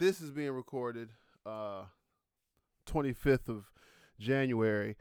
this 0.00 0.20
is 0.20 0.30
being 0.30 0.50
recorded 0.50 1.10
uh 1.46 1.82
25th 2.88 3.48
of 3.48 3.70
January 4.18 4.96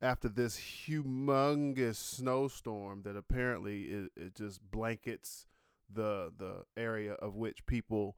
after 0.00 0.28
this 0.28 0.56
humongous 0.56 1.96
snowstorm 1.96 3.02
that 3.02 3.16
apparently 3.16 3.82
it, 3.82 4.10
it 4.16 4.34
just 4.34 4.60
blankets 4.70 5.46
the 5.92 6.32
the 6.38 6.62
area 6.76 7.12
of 7.14 7.34
which 7.34 7.66
people 7.66 8.16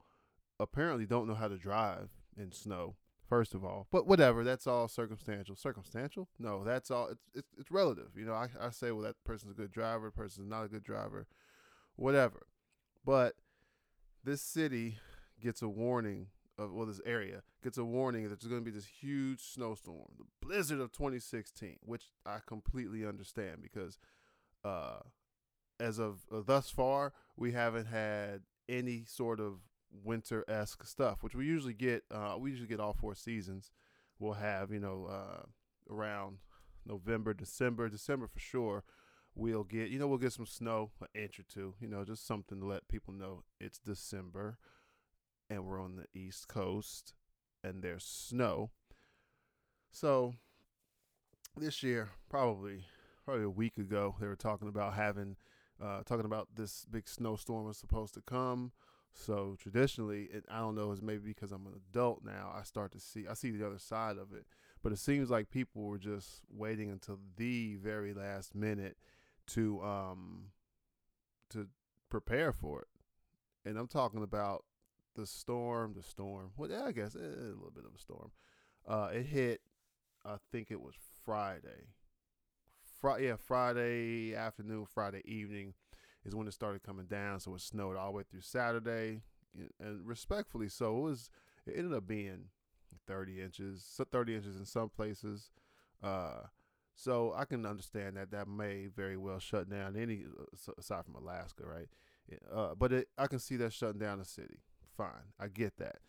apparently 0.59 1.05
don't 1.05 1.27
know 1.27 1.35
how 1.35 1.47
to 1.47 1.57
drive 1.57 2.09
in 2.37 2.51
snow 2.51 2.95
first 3.27 3.53
of 3.53 3.63
all. 3.63 3.87
But 3.91 4.07
whatever 4.07 4.43
that's 4.43 4.67
all 4.67 4.87
circumstantial. 4.87 5.55
Circumstantial? 5.55 6.27
No 6.37 6.63
that's 6.63 6.91
all 6.91 7.07
it's 7.09 7.27
it's, 7.33 7.53
it's 7.57 7.71
relative 7.71 8.09
you 8.15 8.25
know? 8.25 8.33
I, 8.33 8.49
I 8.59 8.69
say 8.69 8.91
well 8.91 9.03
that 9.03 9.23
person's 9.23 9.51
a 9.51 9.55
good 9.55 9.71
driver 9.71 10.11
person's 10.11 10.49
not 10.49 10.65
a 10.65 10.69
good 10.69 10.83
driver 10.83 11.27
whatever. 11.95 12.47
But 13.05 13.35
this 14.23 14.41
city 14.41 14.97
gets 15.41 15.61
a 15.61 15.69
warning 15.69 16.27
of 16.57 16.73
well 16.73 16.85
this 16.85 17.01
area 17.05 17.41
gets 17.63 17.77
a 17.77 17.83
warning 17.83 18.23
that 18.23 18.39
there's 18.39 18.49
going 18.49 18.63
to 18.63 18.71
be 18.71 18.75
this 18.75 18.85
huge 18.85 19.41
snowstorm 19.41 20.11
the 20.17 20.25
blizzard 20.45 20.79
of 20.79 20.91
2016 20.91 21.77
which 21.81 22.05
i 22.25 22.37
completely 22.45 23.05
understand 23.05 23.57
because 23.61 23.97
uh 24.65 24.99
as 25.79 25.99
of 25.99 26.19
uh, 26.31 26.41
thus 26.45 26.69
far 26.69 27.13
we 27.37 27.53
haven't 27.53 27.85
had 27.85 28.41
any 28.67 29.03
sort 29.05 29.39
of 29.39 29.59
winter-esque 30.03 30.85
stuff 30.85 31.23
which 31.23 31.35
we 31.35 31.45
usually 31.45 31.73
get 31.73 32.03
uh 32.11 32.35
we 32.37 32.51
usually 32.51 32.67
get 32.67 32.79
all 32.79 32.93
four 32.93 33.15
seasons. 33.15 33.71
We'll 34.19 34.33
have 34.33 34.71
you 34.71 34.79
know 34.79 35.07
uh 35.09 35.45
around 35.91 36.37
november 36.85 37.33
december 37.33 37.89
december 37.89 38.27
for 38.27 38.39
sure 38.39 38.83
we'll 39.35 39.63
get 39.63 39.89
you 39.89 39.97
know 39.97 40.07
we'll 40.07 40.17
get 40.17 40.33
some 40.33 40.45
snow 40.45 40.91
an 41.01 41.07
inch 41.19 41.39
or 41.39 41.43
two 41.43 41.73
you 41.79 41.87
know 41.87 42.03
just 42.03 42.27
something 42.27 42.59
to 42.59 42.65
let 42.65 42.87
people 42.87 43.13
know 43.13 43.43
it's 43.59 43.79
december 43.79 44.57
and 45.49 45.65
we're 45.65 45.81
on 45.81 45.95
the 45.95 46.19
east 46.19 46.47
coast 46.47 47.13
and 47.63 47.81
there's 47.81 48.03
snow. 48.03 48.71
So 49.91 50.33
this 51.57 51.83
year 51.83 52.09
probably 52.29 52.85
probably 53.25 53.43
a 53.43 53.49
week 53.49 53.77
ago 53.77 54.15
they 54.19 54.27
were 54.27 54.35
talking 54.35 54.67
about 54.67 54.93
having 54.93 55.35
uh, 55.83 56.03
talking 56.03 56.25
about 56.25 56.47
this 56.55 56.85
big 56.89 57.07
snowstorm 57.07 57.65
was 57.65 57.77
supposed 57.77 58.13
to 58.13 58.21
come. 58.21 58.71
So 59.11 59.55
traditionally 59.59 60.29
it, 60.31 60.45
i 60.49 60.59
don't 60.59 60.75
know 60.75 60.91
it's 60.91 61.01
maybe 61.01 61.27
because 61.27 61.51
i'm 61.51 61.65
an 61.65 61.73
adult 61.89 62.23
now 62.23 62.53
i 62.55 62.63
start 62.63 62.91
to 62.91 62.99
see 62.99 63.25
i 63.27 63.33
see 63.33 63.51
the 63.51 63.65
other 63.65 63.79
side 63.79 64.17
of 64.17 64.33
it. 64.33 64.45
But 64.81 64.93
it 64.93 64.99
seems 64.99 65.29
like 65.29 65.49
people 65.49 65.83
were 65.83 65.97
just 65.97 66.41
waiting 66.49 66.89
until 66.89 67.19
the 67.35 67.75
very 67.75 68.13
last 68.13 68.55
minute 68.55 68.97
to 69.47 69.81
um 69.81 70.51
to 71.49 71.67
prepare 72.09 72.53
for 72.53 72.81
it. 72.81 72.87
And 73.67 73.77
i'm 73.77 73.87
talking 73.87 74.23
about 74.23 74.63
the 75.19 75.27
storm, 75.27 75.93
the 75.95 76.03
storm. 76.03 76.51
Well, 76.57 76.69
yeah, 76.69 76.85
I 76.85 76.91
guess 76.91 77.15
eh, 77.15 77.19
a 77.19 77.53
little 77.53 77.71
bit 77.73 77.85
of 77.85 77.93
a 77.95 77.99
storm. 77.99 78.31
Uh, 78.87 79.09
it 79.13 79.25
hit. 79.25 79.61
I 80.25 80.35
think 80.51 80.71
it 80.71 80.81
was 80.81 80.95
Friday. 81.25 81.87
Friday, 82.99 83.27
yeah, 83.27 83.35
Friday 83.37 84.35
afternoon, 84.35 84.85
Friday 84.85 85.21
evening 85.25 85.73
is 86.25 86.35
when 86.35 86.47
it 86.47 86.53
started 86.53 86.83
coming 86.83 87.05
down. 87.05 87.39
So 87.39 87.55
it 87.55 87.61
snowed 87.61 87.95
all 87.95 88.07
the 88.07 88.17
way 88.17 88.23
through 88.29 88.41
Saturday, 88.41 89.21
and 89.79 90.05
respectfully, 90.05 90.69
so 90.69 90.97
it 90.97 91.01
was. 91.01 91.29
It 91.67 91.75
ended 91.77 91.93
up 91.93 92.07
being 92.07 92.45
30 93.05 93.41
inches, 93.41 93.99
30 94.11 94.35
inches 94.35 94.55
in 94.55 94.65
some 94.65 94.89
places. 94.89 95.51
Uh, 96.01 96.43
so 96.95 97.33
I 97.35 97.45
can 97.45 97.65
understand 97.65 98.17
that 98.17 98.31
that 98.31 98.47
may 98.47 98.87
very 98.87 99.17
well 99.17 99.39
shut 99.39 99.69
down 99.69 99.95
any 99.95 100.23
uh, 100.25 100.71
aside 100.79 101.05
from 101.05 101.15
Alaska, 101.15 101.63
right? 101.65 101.87
Uh, 102.51 102.75
but 102.75 102.91
it, 102.91 103.07
I 103.17 103.27
can 103.27 103.39
see 103.39 103.55
that 103.57 103.73
shutting 103.73 103.99
down 103.99 104.19
the 104.19 104.25
city 104.25 104.59
fine. 104.99 105.33
I 105.39 105.47
get 105.47 105.77
that. 105.77 105.99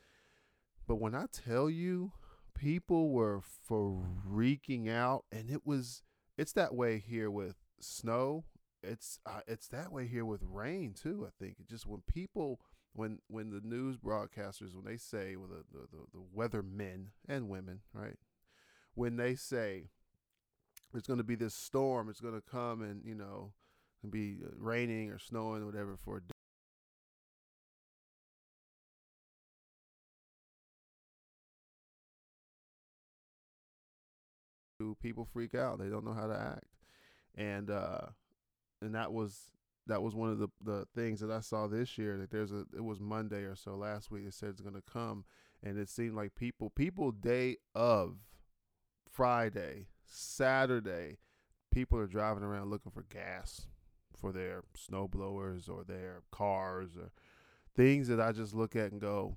But 0.89 0.97
when 0.97 1.15
I 1.15 1.27
tell 1.33 1.71
you, 1.71 2.13
people 2.55 3.11
were 3.11 3.41
freaking 3.71 4.91
out, 4.91 5.25
and 5.31 5.49
it 5.49 5.65
was 5.65 6.03
it's 6.37 6.53
that 6.55 6.75
way 6.75 6.99
here 6.99 7.31
with 7.31 7.57
snow. 7.81 8.45
It's 8.83 9.21
uh, 9.25 9.41
it's 9.47 9.69
that 9.69 9.93
way 9.93 10.07
here 10.07 10.25
with 10.25 10.41
rain 10.43 10.95
too. 11.01 11.27
I 11.27 11.31
think 11.39 11.57
it 11.61 11.69
just 11.69 11.87
when 11.87 12.03
people 12.13 12.61
when 12.93 13.19
when 13.29 13.51
the 13.51 13.61
news 13.63 13.97
broadcasters 13.97 14.75
when 14.75 14.85
they 14.85 14.97
say 14.97 15.37
well 15.37 15.49
the 15.49 15.79
the, 15.79 15.87
the, 15.93 16.05
the 16.15 16.23
weather 16.33 16.63
men 16.63 17.11
and 17.29 17.49
women 17.49 17.81
right 17.93 18.17
when 18.95 19.17
they 19.17 19.37
say 19.37 19.85
there's 20.93 21.07
going 21.07 21.19
to 21.19 21.25
be 21.25 21.37
this 21.37 21.55
storm 21.55 22.09
it's 22.09 22.21
going 22.21 22.35
to 22.35 22.41
come 22.41 22.83
and 22.83 23.05
you 23.05 23.15
know 23.15 23.53
be 24.11 24.39
raining 24.57 25.11
or 25.11 25.21
snowing 25.21 25.63
or 25.63 25.67
whatever 25.67 25.97
for 25.97 26.21
people 35.03 35.25
freak 35.25 35.55
out. 35.55 35.79
They 35.79 35.89
don't 35.89 36.05
know 36.05 36.13
how 36.13 36.27
to 36.27 36.39
act, 36.39 36.67
and 37.37 37.71
uh, 37.71 38.07
and 38.81 38.95
that 38.95 39.13
was 39.13 39.53
that 39.87 40.03
was 40.03 40.15
one 40.15 40.31
of 40.31 40.39
the 40.39 40.49
the 40.65 40.87
things 40.95 41.21
that 41.21 41.31
I 41.31 41.41
saw 41.41 41.67
this 41.67 41.99
year. 41.99 42.17
That 42.17 42.31
there's 42.31 42.53
a 42.53 42.65
it 42.77 42.85
was 42.85 43.01
Monday 43.01 43.43
or 43.43 43.55
so 43.55 43.77
last 43.77 44.11
week. 44.11 44.25
It 44.27 44.35
said 44.35 44.51
it's 44.51 44.61
gonna 44.61 44.83
come, 44.83 45.25
and 45.63 45.79
it 45.79 45.89
seemed 45.89 46.15
like 46.15 46.35
people 46.35 46.71
people 46.71 47.13
day 47.13 47.57
of 47.75 48.17
Friday, 49.11 49.87
Saturday, 50.07 51.19
people 51.71 51.99
are 51.99 52.07
driving 52.07 52.43
around 52.45 52.71
looking 52.71 52.93
for 52.93 53.05
gas 53.13 53.67
for 54.17 54.33
their 54.33 54.63
snow 54.77 55.09
blowers 55.09 55.69
or 55.69 55.85
their 55.85 56.23
cars 56.31 56.91
or 56.97 57.11
things 57.77 58.09
that 58.09 58.21
I 58.21 58.33
just 58.33 58.55
look 58.55 58.77
at 58.77 58.93
and 58.93 59.01
go. 59.01 59.37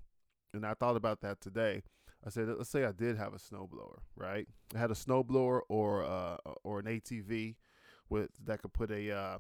And 0.54 0.66
I 0.66 0.74
thought 0.74 0.96
about 0.96 1.22
that 1.22 1.42
today 1.42 1.84
I 2.26 2.30
said, 2.30 2.48
let's 2.48 2.70
say 2.70 2.86
I 2.86 2.92
did 2.92 3.18
have 3.18 3.34
a 3.34 3.38
snowblower, 3.38 4.00
right? 4.16 4.48
I 4.74 4.80
had 4.80 4.92
a 4.92 4.96
snowblower 4.96 5.62
or 5.68 6.04
uh, 6.04 6.38
or 6.64 6.80
an 6.80 6.86
ATV 6.86 7.56
with 8.10 8.30
that 8.46 8.62
could 8.62 8.74
put 8.74 8.92
a, 8.92 9.12
uh, 9.12 9.38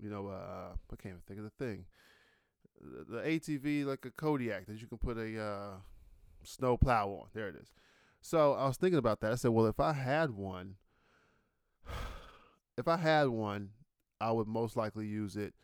you 0.00 0.10
know, 0.10 0.28
uh, 0.28 0.74
I 0.92 0.96
can't 0.96 1.14
even 1.14 1.22
think 1.26 1.38
of 1.38 1.44
the 1.44 1.64
thing. 1.64 1.84
The, 2.80 3.18
ATV 3.18 3.84
like 3.84 4.04
a 4.04 4.10
Kodiak 4.10 4.66
that 4.66 4.80
you 4.80 4.86
can 4.86 4.98
put 4.98 5.16
a 5.16 5.40
uh, 5.40 5.70
snow 6.42 6.76
plow 6.76 7.08
on. 7.08 7.28
There 7.32 7.48
it 7.48 7.56
is. 7.56 7.72
So 8.20 8.54
I 8.54 8.66
was 8.66 8.76
thinking 8.76 8.98
about 8.98 9.20
that. 9.20 9.32
I 9.32 9.36
said, 9.36 9.52
well, 9.52 9.66
if 9.66 9.78
I 9.78 9.92
had 9.92 10.30
one, 10.30 10.76
if 12.78 12.88
I 12.88 12.96
had 12.96 13.28
one, 13.28 13.70
I 14.20 14.32
would 14.32 14.48
most 14.48 14.76
likely 14.76 15.06
use 15.06 15.36
it 15.36 15.54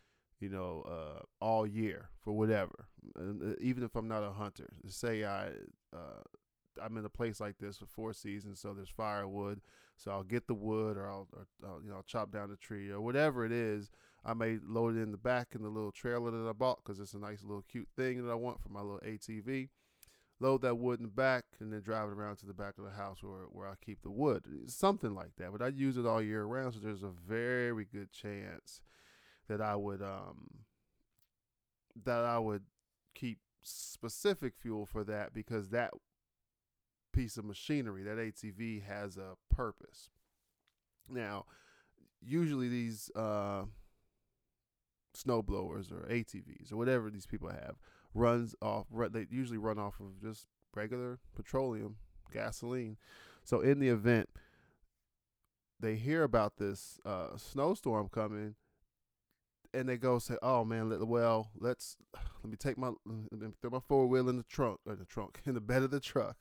you 0.41 0.49
know, 0.49 0.83
uh, 0.89 1.21
all 1.39 1.65
year 1.65 2.09
for 2.23 2.33
whatever. 2.33 2.87
And, 3.15 3.53
uh, 3.53 3.55
even 3.61 3.83
if 3.83 3.95
I'm 3.95 4.07
not 4.07 4.23
a 4.23 4.31
hunter, 4.31 4.67
say 4.87 5.23
I 5.23 5.51
uh, 5.93 6.21
I'm 6.81 6.97
in 6.97 7.05
a 7.05 7.09
place 7.09 7.39
like 7.39 7.57
this 7.59 7.77
for 7.77 7.85
four 7.85 8.13
seasons, 8.13 8.59
so 8.59 8.73
there's 8.73 8.89
firewood, 8.89 9.61
so 9.97 10.11
I'll 10.11 10.23
get 10.23 10.47
the 10.47 10.53
wood, 10.53 10.97
or 10.97 11.09
I'll, 11.09 11.27
or, 11.33 11.47
I'll 11.65 11.81
you 11.83 11.89
know 11.89 11.97
I'll 11.97 12.03
chop 12.03 12.31
down 12.31 12.49
the 12.49 12.55
tree, 12.55 12.89
or 12.89 13.01
whatever 13.01 13.45
it 13.45 13.51
is. 13.51 13.89
I 14.23 14.33
may 14.33 14.59
load 14.63 14.95
it 14.95 15.01
in 15.01 15.11
the 15.11 15.17
back 15.17 15.49
in 15.55 15.63
the 15.63 15.69
little 15.69 15.91
trailer 15.91 16.31
that 16.31 16.49
I 16.49 16.53
bought 16.53 16.83
because 16.83 16.99
it's 16.99 17.13
a 17.13 17.19
nice 17.19 17.43
little 17.43 17.63
cute 17.69 17.89
thing 17.95 18.23
that 18.23 18.31
I 18.31 18.35
want 18.35 18.61
for 18.61 18.69
my 18.69 18.81
little 18.81 18.99
ATV. 18.99 19.69
Load 20.39 20.61
that 20.61 20.77
wood 20.77 20.99
in 20.99 21.03
the 21.05 21.11
back 21.11 21.43
and 21.59 21.71
then 21.71 21.81
drive 21.81 22.09
it 22.09 22.13
around 22.13 22.37
to 22.37 22.45
the 22.45 22.53
back 22.53 22.77
of 22.77 22.83
the 22.83 22.91
house 22.91 23.21
where, 23.21 23.43
where 23.51 23.67
I 23.67 23.73
keep 23.83 24.01
the 24.01 24.09
wood. 24.09 24.43
Something 24.67 25.13
like 25.13 25.35
that. 25.37 25.51
But 25.51 25.61
I 25.61 25.67
use 25.67 25.97
it 25.97 26.05
all 26.05 26.21
year 26.21 26.43
round, 26.43 26.73
so 26.73 26.79
there's 26.79 27.03
a 27.03 27.11
very 27.27 27.85
good 27.85 28.11
chance 28.11 28.81
that 29.47 29.61
I 29.61 29.75
would 29.75 30.01
um 30.01 30.65
that 32.05 32.23
I 32.23 32.39
would 32.39 32.63
keep 33.13 33.39
specific 33.61 34.53
fuel 34.57 34.85
for 34.85 35.03
that 35.03 35.33
because 35.33 35.69
that 35.69 35.91
piece 37.13 37.37
of 37.37 37.45
machinery, 37.45 38.03
that 38.03 38.17
ATV 38.17 38.83
has 38.83 39.17
a 39.17 39.35
purpose. 39.53 40.09
Now, 41.09 41.45
usually 42.21 42.69
these 42.69 43.11
uh, 43.15 43.63
snow 45.13 45.41
blowers 45.41 45.91
or 45.91 46.07
ATVs 46.09 46.71
or 46.71 46.77
whatever 46.77 47.09
these 47.09 47.25
people 47.25 47.49
have 47.49 47.75
runs 48.13 48.55
off. 48.61 48.87
They 49.11 49.27
usually 49.29 49.57
run 49.57 49.77
off 49.79 49.99
of 49.99 50.21
just 50.21 50.47
regular 50.73 51.19
petroleum, 51.35 51.97
gasoline. 52.31 52.97
So 53.43 53.59
in 53.59 53.79
the 53.79 53.89
event 53.89 54.29
they 55.79 55.95
hear 55.95 56.23
about 56.23 56.57
this 56.57 56.99
uh, 57.05 57.35
snowstorm 57.37 58.07
coming, 58.09 58.55
and 59.73 59.87
they 59.87 59.97
go 59.97 60.19
say, 60.19 60.35
"Oh 60.41 60.63
man, 60.65 60.89
let, 60.89 61.05
well, 61.05 61.51
let's 61.59 61.97
let 62.43 62.49
me 62.51 62.57
take 62.57 62.77
my 62.77 62.91
let 63.05 63.41
me 63.41 63.49
throw 63.61 63.71
my 63.71 63.79
four 63.87 64.07
wheel 64.07 64.29
in 64.29 64.37
the 64.37 64.43
trunk 64.43 64.79
or 64.85 64.95
the 64.95 65.05
trunk 65.05 65.41
in 65.45 65.53
the 65.53 65.61
bed 65.61 65.83
of 65.83 65.91
the 65.91 65.99
truck, 65.99 66.37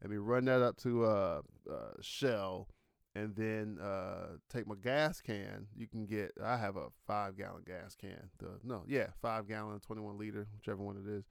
and 0.00 0.10
me 0.10 0.16
run 0.16 0.44
that 0.46 0.62
up 0.62 0.76
to 0.78 1.04
uh, 1.04 1.42
uh 1.70 1.92
Shell, 2.00 2.68
and 3.14 3.34
then 3.36 3.78
uh 3.80 4.36
take 4.50 4.66
my 4.66 4.74
gas 4.74 5.20
can. 5.20 5.66
You 5.76 5.86
can 5.86 6.06
get 6.06 6.32
I 6.42 6.56
have 6.56 6.76
a 6.76 6.88
five 7.06 7.36
gallon 7.36 7.62
gas 7.66 7.94
can. 7.94 8.30
The, 8.38 8.58
no, 8.64 8.82
yeah, 8.86 9.08
five 9.22 9.48
gallon, 9.48 9.78
twenty 9.80 10.02
one 10.02 10.18
liter, 10.18 10.48
whichever 10.56 10.82
one 10.82 10.96
it 10.96 11.10
is. 11.10 11.24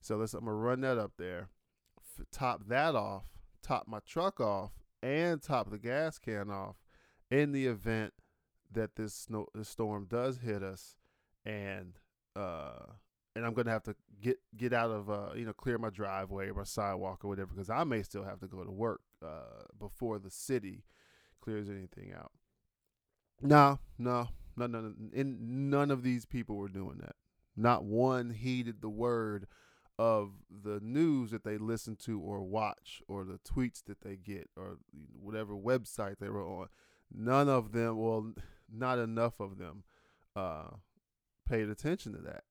So 0.00 0.16
let's 0.16 0.34
I'm 0.34 0.40
gonna 0.40 0.52
run 0.52 0.80
that 0.80 0.98
up 0.98 1.12
there, 1.18 1.48
f- 1.98 2.26
top 2.32 2.68
that 2.68 2.94
off, 2.94 3.24
top 3.62 3.86
my 3.86 3.98
truck 4.06 4.40
off, 4.40 4.72
and 5.02 5.42
top 5.42 5.70
the 5.70 5.78
gas 5.78 6.18
can 6.18 6.50
off, 6.50 6.76
in 7.30 7.52
the 7.52 7.66
event 7.66 8.14
that 8.72 8.96
this 8.96 9.14
snow 9.14 9.46
this 9.54 9.68
storm 9.68 10.06
does 10.08 10.38
hit 10.38 10.62
us 10.62 10.96
and 11.44 11.98
uh 12.36 12.86
and 13.34 13.44
I'm 13.44 13.54
gonna 13.54 13.70
have 13.70 13.84
to 13.84 13.94
get 14.20 14.38
get 14.56 14.72
out 14.72 14.90
of 14.90 15.10
uh 15.10 15.34
you 15.34 15.44
know 15.44 15.52
clear 15.52 15.78
my 15.78 15.90
driveway 15.90 16.48
or 16.48 16.54
my 16.54 16.64
sidewalk 16.64 17.24
or 17.24 17.28
whatever 17.28 17.52
because 17.54 17.70
I 17.70 17.84
may 17.84 18.02
still 18.02 18.24
have 18.24 18.40
to 18.40 18.46
go 18.46 18.64
to 18.64 18.70
work 18.70 19.00
uh 19.24 19.64
before 19.78 20.18
the 20.18 20.30
city 20.30 20.84
clears 21.40 21.68
anything 21.68 22.12
out. 22.16 22.32
No, 23.40 23.78
no, 23.98 24.28
no, 24.56 24.66
no. 24.66 24.92
And 25.14 25.70
none 25.70 25.90
of 25.90 26.02
these 26.02 26.26
people 26.26 26.56
were 26.56 26.68
doing 26.68 26.98
that. 26.98 27.16
Not 27.56 27.84
one 27.84 28.30
heeded 28.30 28.80
the 28.80 28.90
word 28.90 29.46
of 29.98 30.32
the 30.50 30.80
news 30.80 31.30
that 31.30 31.44
they 31.44 31.58
listen 31.58 31.94
to 31.94 32.18
or 32.20 32.42
watch 32.42 33.02
or 33.08 33.24
the 33.24 33.38
tweets 33.38 33.84
that 33.84 34.00
they 34.00 34.16
get 34.16 34.48
or 34.56 34.78
whatever 35.20 35.54
website 35.54 36.18
they 36.18 36.28
were 36.28 36.44
on. 36.44 36.68
None 37.12 37.48
of 37.48 37.72
them, 37.72 37.98
well, 37.98 38.32
not 38.72 38.98
enough 38.98 39.40
of 39.40 39.58
them, 39.58 39.84
uh, 40.36 40.68
paid 41.48 41.68
attention 41.68 42.12
to 42.12 42.18
that. 42.22 42.44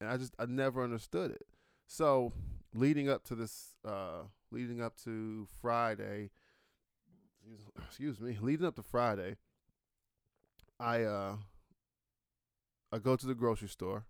And 0.00 0.10
I 0.10 0.16
just, 0.16 0.34
I 0.38 0.46
never 0.46 0.82
understood 0.82 1.30
it. 1.30 1.46
So 1.86 2.32
leading 2.74 3.08
up 3.08 3.24
to 3.24 3.34
this, 3.34 3.76
uh, 3.84 4.22
leading 4.50 4.82
up 4.82 4.96
to 5.04 5.46
Friday, 5.60 6.30
excuse 7.86 8.20
me, 8.20 8.36
leading 8.40 8.66
up 8.66 8.76
to 8.76 8.82
Friday, 8.82 9.36
I, 10.78 11.04
uh, 11.04 11.36
I 12.92 12.98
go 12.98 13.16
to 13.16 13.26
the 13.26 13.34
grocery 13.34 13.68
store 13.68 14.04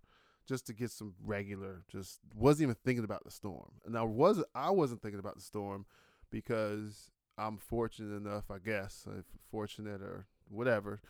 just 0.47 0.65
to 0.67 0.73
get 0.73 0.91
some 0.91 1.13
regular. 1.23 1.83
Just 1.91 2.19
wasn't 2.33 2.63
even 2.63 2.75
thinking 2.83 3.03
about 3.03 3.23
the 3.23 3.31
storm, 3.31 3.71
and 3.85 3.97
I 3.97 4.03
was 4.03 4.43
I 4.55 4.71
wasn't 4.71 5.01
thinking 5.01 5.19
about 5.19 5.35
the 5.35 5.41
storm 5.41 5.85
because 6.31 7.11
I'm 7.37 7.57
fortunate 7.57 8.15
enough, 8.15 8.49
I 8.49 8.57
guess, 8.59 9.05
fortunate 9.51 10.01
or 10.01 10.25
whatever. 10.49 11.01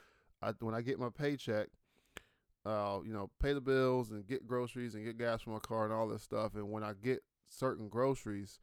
I 0.41 0.51
when 0.59 0.75
I 0.75 0.81
get 0.81 0.99
my 0.99 1.09
paycheck, 1.09 1.67
uh, 2.65 2.99
you 3.05 3.13
know, 3.13 3.29
pay 3.41 3.53
the 3.53 3.61
bills 3.61 4.11
and 4.11 4.27
get 4.27 4.47
groceries 4.47 4.95
and 4.95 5.05
get 5.05 5.17
gas 5.17 5.41
for 5.41 5.51
my 5.51 5.59
car 5.59 5.85
and 5.85 5.93
all 5.93 6.07
this 6.07 6.23
stuff. 6.23 6.55
And 6.55 6.71
when 6.71 6.83
I 6.83 6.93
get 6.93 7.23
certain 7.49 7.89
groceries, 7.89 8.59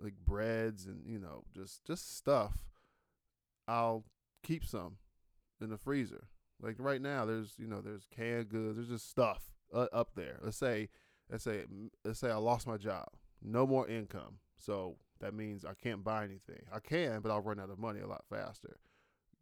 like 0.00 0.14
breads 0.24 0.86
and 0.86 1.04
you 1.06 1.18
know, 1.18 1.44
just 1.54 1.84
just 1.84 2.16
stuff, 2.16 2.54
I'll 3.68 4.04
keep 4.42 4.64
some 4.64 4.96
in 5.60 5.70
the 5.70 5.78
freezer. 5.78 6.28
Like 6.62 6.76
right 6.78 7.00
now, 7.00 7.24
there's 7.24 7.54
you 7.58 7.66
know, 7.66 7.80
there's 7.80 8.06
canned 8.14 8.48
goods, 8.48 8.76
there's 8.76 8.88
just 8.88 9.10
stuff 9.10 9.52
uh, 9.74 9.86
up 9.92 10.10
there. 10.14 10.38
Let's 10.42 10.56
say, 10.56 10.88
let's 11.30 11.44
say, 11.44 11.64
let's 12.04 12.18
say 12.18 12.30
I 12.30 12.36
lost 12.36 12.66
my 12.66 12.76
job, 12.76 13.08
no 13.42 13.66
more 13.66 13.88
income. 13.88 14.38
So 14.56 14.96
that 15.20 15.34
means 15.34 15.64
I 15.64 15.72
can't 15.74 16.04
buy 16.04 16.24
anything. 16.24 16.62
I 16.72 16.80
can, 16.80 17.20
but 17.20 17.30
I'll 17.30 17.40
run 17.40 17.60
out 17.60 17.70
of 17.70 17.78
money 17.78 18.00
a 18.00 18.06
lot 18.06 18.24
faster. 18.28 18.76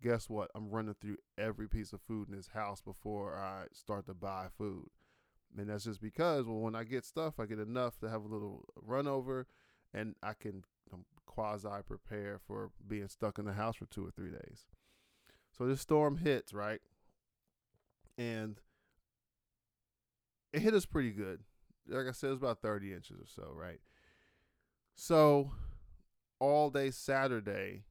Guess 0.03 0.29
what? 0.29 0.51
I'm 0.55 0.71
running 0.71 0.95
through 1.01 1.17
every 1.37 1.69
piece 1.69 1.93
of 1.93 2.01
food 2.01 2.29
in 2.29 2.37
this 2.37 2.49
house 2.49 2.81
before 2.81 3.37
I 3.37 3.65
start 3.73 4.07
to 4.07 4.15
buy 4.15 4.47
food. 4.57 4.89
And 5.57 5.69
that's 5.69 5.85
just 5.85 6.01
because, 6.01 6.47
well, 6.47 6.61
when 6.61 6.75
I 6.75 6.85
get 6.85 7.05
stuff, 7.05 7.41
I 7.41 7.47
get 7.47 7.59
enough 7.59 7.99
to 8.01 8.09
have 8.09 8.25
a 8.25 8.29
little 8.29 8.65
run 8.77 9.09
over 9.09 9.47
and 9.93 10.15
I 10.23 10.35
can 10.35 10.65
um, 10.93 11.05
quasi 11.27 11.69
prepare 11.87 12.39
for 12.47 12.71
being 12.87 13.09
stuck 13.09 13.39
in 13.39 13.45
the 13.47 13.55
house 13.55 13.77
for 13.77 13.87
two 13.87 14.07
or 14.07 14.11
three 14.11 14.31
days. 14.31 14.67
So 15.57 15.67
this 15.67 15.81
storm 15.81 16.19
hits, 16.19 16.53
right? 16.53 16.81
And 18.17 18.61
it 20.53 20.63
hit 20.63 20.75
us 20.75 20.87
pretty 20.87 21.11
good. 21.11 21.41
Like 21.89 22.07
I 22.07 22.13
said, 22.13 22.29
it 22.29 22.31
was 22.31 22.39
about 22.39 22.63
30 22.63 22.93
inches 22.93 23.19
or 23.19 23.27
so, 23.27 23.51
right? 23.55 23.81
So 24.95 25.53
all 26.39 26.71
day 26.71 26.91
Saturday, 26.91 27.85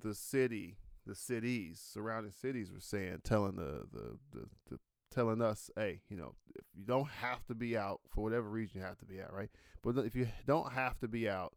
the 0.00 0.14
city, 0.14 0.76
the 1.06 1.14
cities, 1.14 1.80
surrounding 1.92 2.32
cities 2.32 2.70
were 2.72 2.80
saying, 2.80 3.20
telling 3.24 3.56
the, 3.56 3.86
the, 3.92 4.18
the, 4.32 4.46
the 4.70 4.78
telling 5.12 5.40
us, 5.40 5.70
hey, 5.76 6.00
you 6.08 6.16
know, 6.16 6.34
if 6.54 6.64
you 6.74 6.84
don't 6.84 7.08
have 7.08 7.44
to 7.46 7.54
be 7.54 7.76
out 7.76 8.00
for 8.08 8.22
whatever 8.22 8.48
reason 8.48 8.80
you 8.80 8.86
have 8.86 8.98
to 8.98 9.04
be 9.04 9.20
out, 9.20 9.32
right? 9.32 9.50
But 9.82 9.98
if 9.98 10.14
you 10.14 10.28
don't 10.46 10.72
have 10.72 10.98
to 11.00 11.08
be 11.08 11.28
out, 11.28 11.54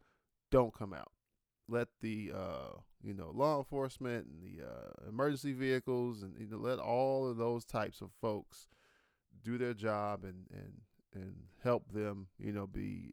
don't 0.52 0.74
come 0.74 0.94
out. 0.94 1.12
Let 1.68 1.88
the 2.02 2.32
uh, 2.34 2.80
you 3.04 3.14
know 3.14 3.32
law 3.34 3.58
enforcement 3.58 4.28
and 4.28 4.42
the 4.42 4.66
uh, 4.66 5.10
emergency 5.10 5.52
vehicles 5.52 6.24
and 6.24 6.34
you 6.40 6.48
know 6.48 6.58
let 6.58 6.80
all 6.80 7.30
of 7.30 7.36
those 7.36 7.66
types 7.66 8.00
of 8.00 8.10
folks 8.22 8.68
do 9.44 9.58
their 9.58 9.74
job 9.74 10.24
and 10.24 10.46
and 10.54 10.74
and 11.14 11.36
help 11.64 11.92
them, 11.92 12.28
you 12.40 12.52
know, 12.52 12.68
be 12.68 13.12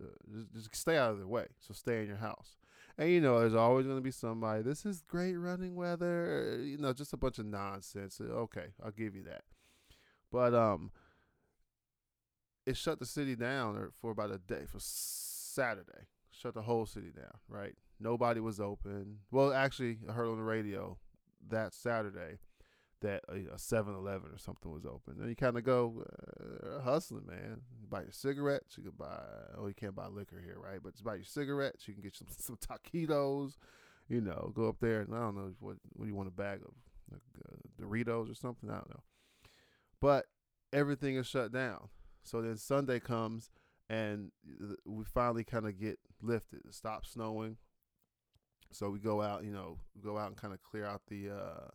uh, 0.00 0.06
just, 0.32 0.52
just 0.52 0.76
stay 0.76 0.96
out 0.96 1.12
of 1.12 1.18
their 1.18 1.26
way. 1.26 1.46
So 1.60 1.72
stay 1.74 2.02
in 2.02 2.08
your 2.08 2.16
house. 2.16 2.56
And 2.96 3.10
you 3.10 3.20
know, 3.20 3.40
there's 3.40 3.54
always 3.54 3.86
going 3.86 3.98
to 3.98 4.02
be 4.02 4.12
somebody. 4.12 4.62
This 4.62 4.86
is 4.86 5.02
great 5.02 5.34
running 5.34 5.74
weather. 5.74 6.60
You 6.62 6.78
know, 6.78 6.92
just 6.92 7.12
a 7.12 7.16
bunch 7.16 7.38
of 7.38 7.46
nonsense. 7.46 8.20
Okay, 8.20 8.66
I'll 8.84 8.92
give 8.92 9.16
you 9.16 9.24
that. 9.24 9.42
But 10.30 10.54
um, 10.54 10.90
it 12.66 12.76
shut 12.76 12.98
the 12.98 13.06
city 13.06 13.34
down 13.36 13.90
for 14.00 14.10
about 14.10 14.30
a 14.30 14.38
day 14.38 14.64
for 14.66 14.78
Saturday. 14.78 16.06
Shut 16.30 16.54
the 16.54 16.62
whole 16.62 16.86
city 16.86 17.10
down. 17.14 17.38
Right. 17.48 17.74
Nobody 18.00 18.40
was 18.40 18.60
open. 18.60 19.18
Well, 19.30 19.52
actually, 19.52 19.98
I 20.08 20.12
heard 20.12 20.28
on 20.28 20.36
the 20.36 20.42
radio 20.42 20.98
that 21.48 21.74
Saturday 21.74 22.38
that 23.00 23.22
a 23.28 23.56
7-Eleven 23.56 24.30
or 24.32 24.38
something 24.38 24.72
was 24.72 24.86
open. 24.86 25.16
And 25.20 25.28
you 25.28 25.36
kind 25.36 25.56
of 25.56 25.64
go 25.64 26.04
uh, 26.08 26.80
hustling, 26.80 27.26
man. 27.26 27.60
You 27.80 27.86
buy 27.88 28.02
your 28.02 28.12
cigarettes, 28.12 28.76
you 28.76 28.84
can 28.84 28.92
buy. 28.98 29.20
Oh, 29.58 29.66
you 29.66 29.74
can't 29.74 29.94
buy 29.94 30.06
liquor 30.06 30.40
here, 30.42 30.56
right? 30.58 30.80
But 30.82 30.94
you 30.98 31.04
buy 31.04 31.16
your 31.16 31.24
cigarettes. 31.24 31.86
You 31.86 31.94
can 31.94 32.02
get 32.02 32.16
some 32.16 32.28
some 32.38 32.56
taquitos. 32.56 33.56
You 34.08 34.20
know, 34.20 34.52
go 34.54 34.68
up 34.68 34.76
there 34.80 35.00
and 35.00 35.14
I 35.14 35.20
don't 35.20 35.36
know 35.36 35.52
what 35.60 35.76
what 35.94 36.04
do 36.04 36.10
you 36.10 36.14
want 36.14 36.28
a 36.28 36.32
bag 36.32 36.60
of 36.62 36.74
like, 37.10 37.22
uh, 37.46 37.56
Doritos 37.82 38.30
or 38.30 38.34
something. 38.34 38.70
I 38.70 38.74
don't 38.74 38.90
know. 38.90 39.02
But 40.00 40.26
everything 40.72 41.16
is 41.16 41.26
shut 41.26 41.52
down. 41.52 41.88
So 42.22 42.42
then 42.42 42.56
Sunday 42.56 43.00
comes 43.00 43.50
and 43.88 44.30
we 44.84 45.04
finally 45.04 45.44
kind 45.44 45.66
of 45.66 45.78
get 45.78 45.98
lifted. 46.22 46.60
It 46.66 46.74
stops 46.74 47.12
snowing. 47.12 47.56
So 48.72 48.90
we 48.90 48.98
go 48.98 49.22
out, 49.22 49.44
you 49.44 49.52
know, 49.52 49.78
go 50.02 50.18
out 50.18 50.28
and 50.28 50.36
kind 50.36 50.52
of 50.52 50.62
clear 50.62 50.84
out 50.84 51.02
the 51.08 51.30
uh, 51.30 51.68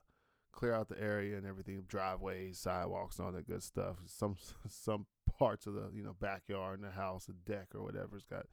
clear 0.60 0.74
out 0.74 0.90
the 0.90 1.02
area 1.02 1.38
and 1.38 1.48
everything, 1.48 1.82
driveways, 1.88 2.60
sidewalks, 2.60 3.18
and 3.18 3.26
all 3.26 3.32
that 3.32 3.48
good 3.48 3.64
stuff. 3.64 3.96
Some 4.06 4.36
some 4.68 5.06
parts 5.38 5.66
of 5.66 5.74
the 5.74 5.90
you 5.94 6.04
know 6.04 6.16
backyard 6.20 6.80
in 6.80 6.86
the 6.86 6.92
house, 6.92 7.30
a 7.30 7.50
deck 7.50 7.70
or 7.74 7.82
whatever's 7.82 8.26
got 8.26 8.46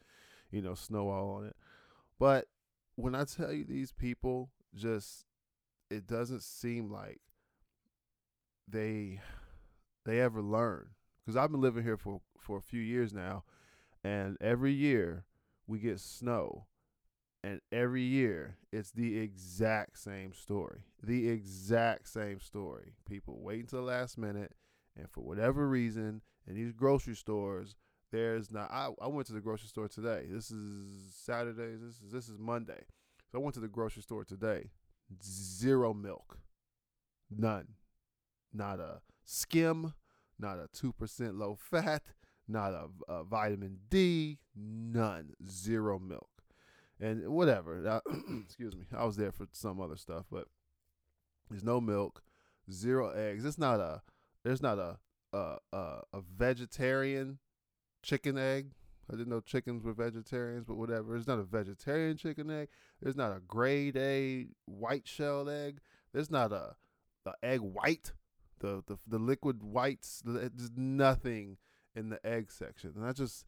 you 0.52 0.62
know 0.62 0.74
snow 0.74 1.10
all 1.10 1.30
on 1.30 1.46
it. 1.46 1.56
But 2.18 2.46
when 2.94 3.16
I 3.16 3.24
tell 3.24 3.52
you 3.52 3.64
these 3.64 3.90
people, 3.90 4.50
just 4.74 5.26
it 5.90 6.06
doesn't 6.06 6.42
seem 6.42 6.92
like 6.92 7.20
they 8.68 9.20
they 10.04 10.20
ever 10.20 10.40
learn 10.40 10.90
because 11.20 11.36
I've 11.36 11.50
been 11.50 11.60
living 11.60 11.82
here 11.82 11.96
for 11.96 12.20
for 12.38 12.56
a 12.56 12.62
few 12.62 12.80
years 12.80 13.12
now, 13.12 13.42
and 14.04 14.36
every 14.40 14.72
year 14.72 15.24
we 15.66 15.80
get 15.80 15.98
snow 15.98 16.66
and 17.46 17.60
every 17.70 18.02
year, 18.02 18.56
it's 18.72 18.90
the 18.90 19.20
exact 19.20 20.00
same 20.00 20.32
story. 20.32 20.80
The 21.00 21.28
exact 21.28 22.08
same 22.08 22.40
story. 22.40 22.94
People 23.08 23.38
wait 23.40 23.60
until 23.60 23.82
the 23.82 23.86
last 23.86 24.18
minute, 24.18 24.50
and 24.98 25.08
for 25.08 25.20
whatever 25.20 25.68
reason, 25.68 26.22
in 26.48 26.56
these 26.56 26.72
grocery 26.72 27.14
stores, 27.14 27.76
there's 28.10 28.50
not. 28.50 28.68
I, 28.72 28.88
I 29.00 29.06
went 29.06 29.28
to 29.28 29.32
the 29.32 29.40
grocery 29.40 29.68
store 29.68 29.86
today. 29.86 30.26
This 30.28 30.50
is 30.50 31.14
Saturday. 31.14 31.76
This 31.76 31.94
is 31.94 32.10
this 32.10 32.28
is 32.28 32.36
Monday. 32.36 32.82
So 33.30 33.38
I 33.38 33.42
went 33.42 33.54
to 33.54 33.60
the 33.60 33.68
grocery 33.68 34.02
store 34.02 34.24
today. 34.24 34.70
Zero 35.22 35.94
milk. 35.94 36.40
None. 37.30 37.68
Not 38.52 38.80
a 38.80 39.02
skim. 39.24 39.94
Not 40.36 40.58
a 40.58 40.66
two 40.72 40.92
percent 40.92 41.36
low 41.36 41.56
fat. 41.60 42.02
Not 42.48 42.72
a, 42.72 42.88
a 43.08 43.22
vitamin 43.22 43.78
D. 43.88 44.38
None. 44.56 45.34
Zero 45.48 46.00
milk 46.00 46.35
and 47.00 47.28
whatever. 47.28 48.00
excuse 48.44 48.74
me. 48.74 48.84
I 48.96 49.04
was 49.04 49.16
there 49.16 49.32
for 49.32 49.46
some 49.52 49.80
other 49.80 49.96
stuff, 49.96 50.26
but 50.30 50.46
there's 51.50 51.64
no 51.64 51.80
milk, 51.80 52.22
zero 52.70 53.10
eggs. 53.10 53.44
It's 53.44 53.58
not 53.58 53.80
a 53.80 54.02
there's 54.44 54.62
not 54.62 54.78
a 54.78 54.98
a 55.32 55.56
a, 55.72 56.00
a 56.12 56.20
vegetarian 56.36 57.38
chicken 58.02 58.38
egg. 58.38 58.72
I 59.08 59.12
didn't 59.12 59.28
know 59.28 59.40
chickens 59.40 59.84
were 59.84 59.92
vegetarians, 59.92 60.64
but 60.64 60.76
whatever. 60.76 61.12
There's 61.12 61.28
not 61.28 61.38
a 61.38 61.44
vegetarian 61.44 62.16
chicken 62.16 62.50
egg. 62.50 62.68
There's 63.00 63.16
not 63.16 63.36
a 63.36 63.40
grade 63.40 63.96
A 63.96 64.46
white 64.64 65.06
shelled 65.06 65.48
egg. 65.48 65.78
There's 66.12 66.30
not 66.30 66.52
a, 66.52 66.74
a 67.24 67.32
egg 67.42 67.60
white, 67.60 68.12
the, 68.60 68.82
the 68.86 68.98
the 69.06 69.18
liquid 69.18 69.62
whites. 69.62 70.22
There's 70.24 70.70
nothing 70.76 71.58
in 71.94 72.10
the 72.10 72.24
egg 72.26 72.50
section. 72.50 72.94
And 72.96 73.04
I 73.04 73.12
just 73.12 73.44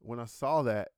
when 0.00 0.20
I 0.20 0.24
saw 0.24 0.62
that, 0.62 0.88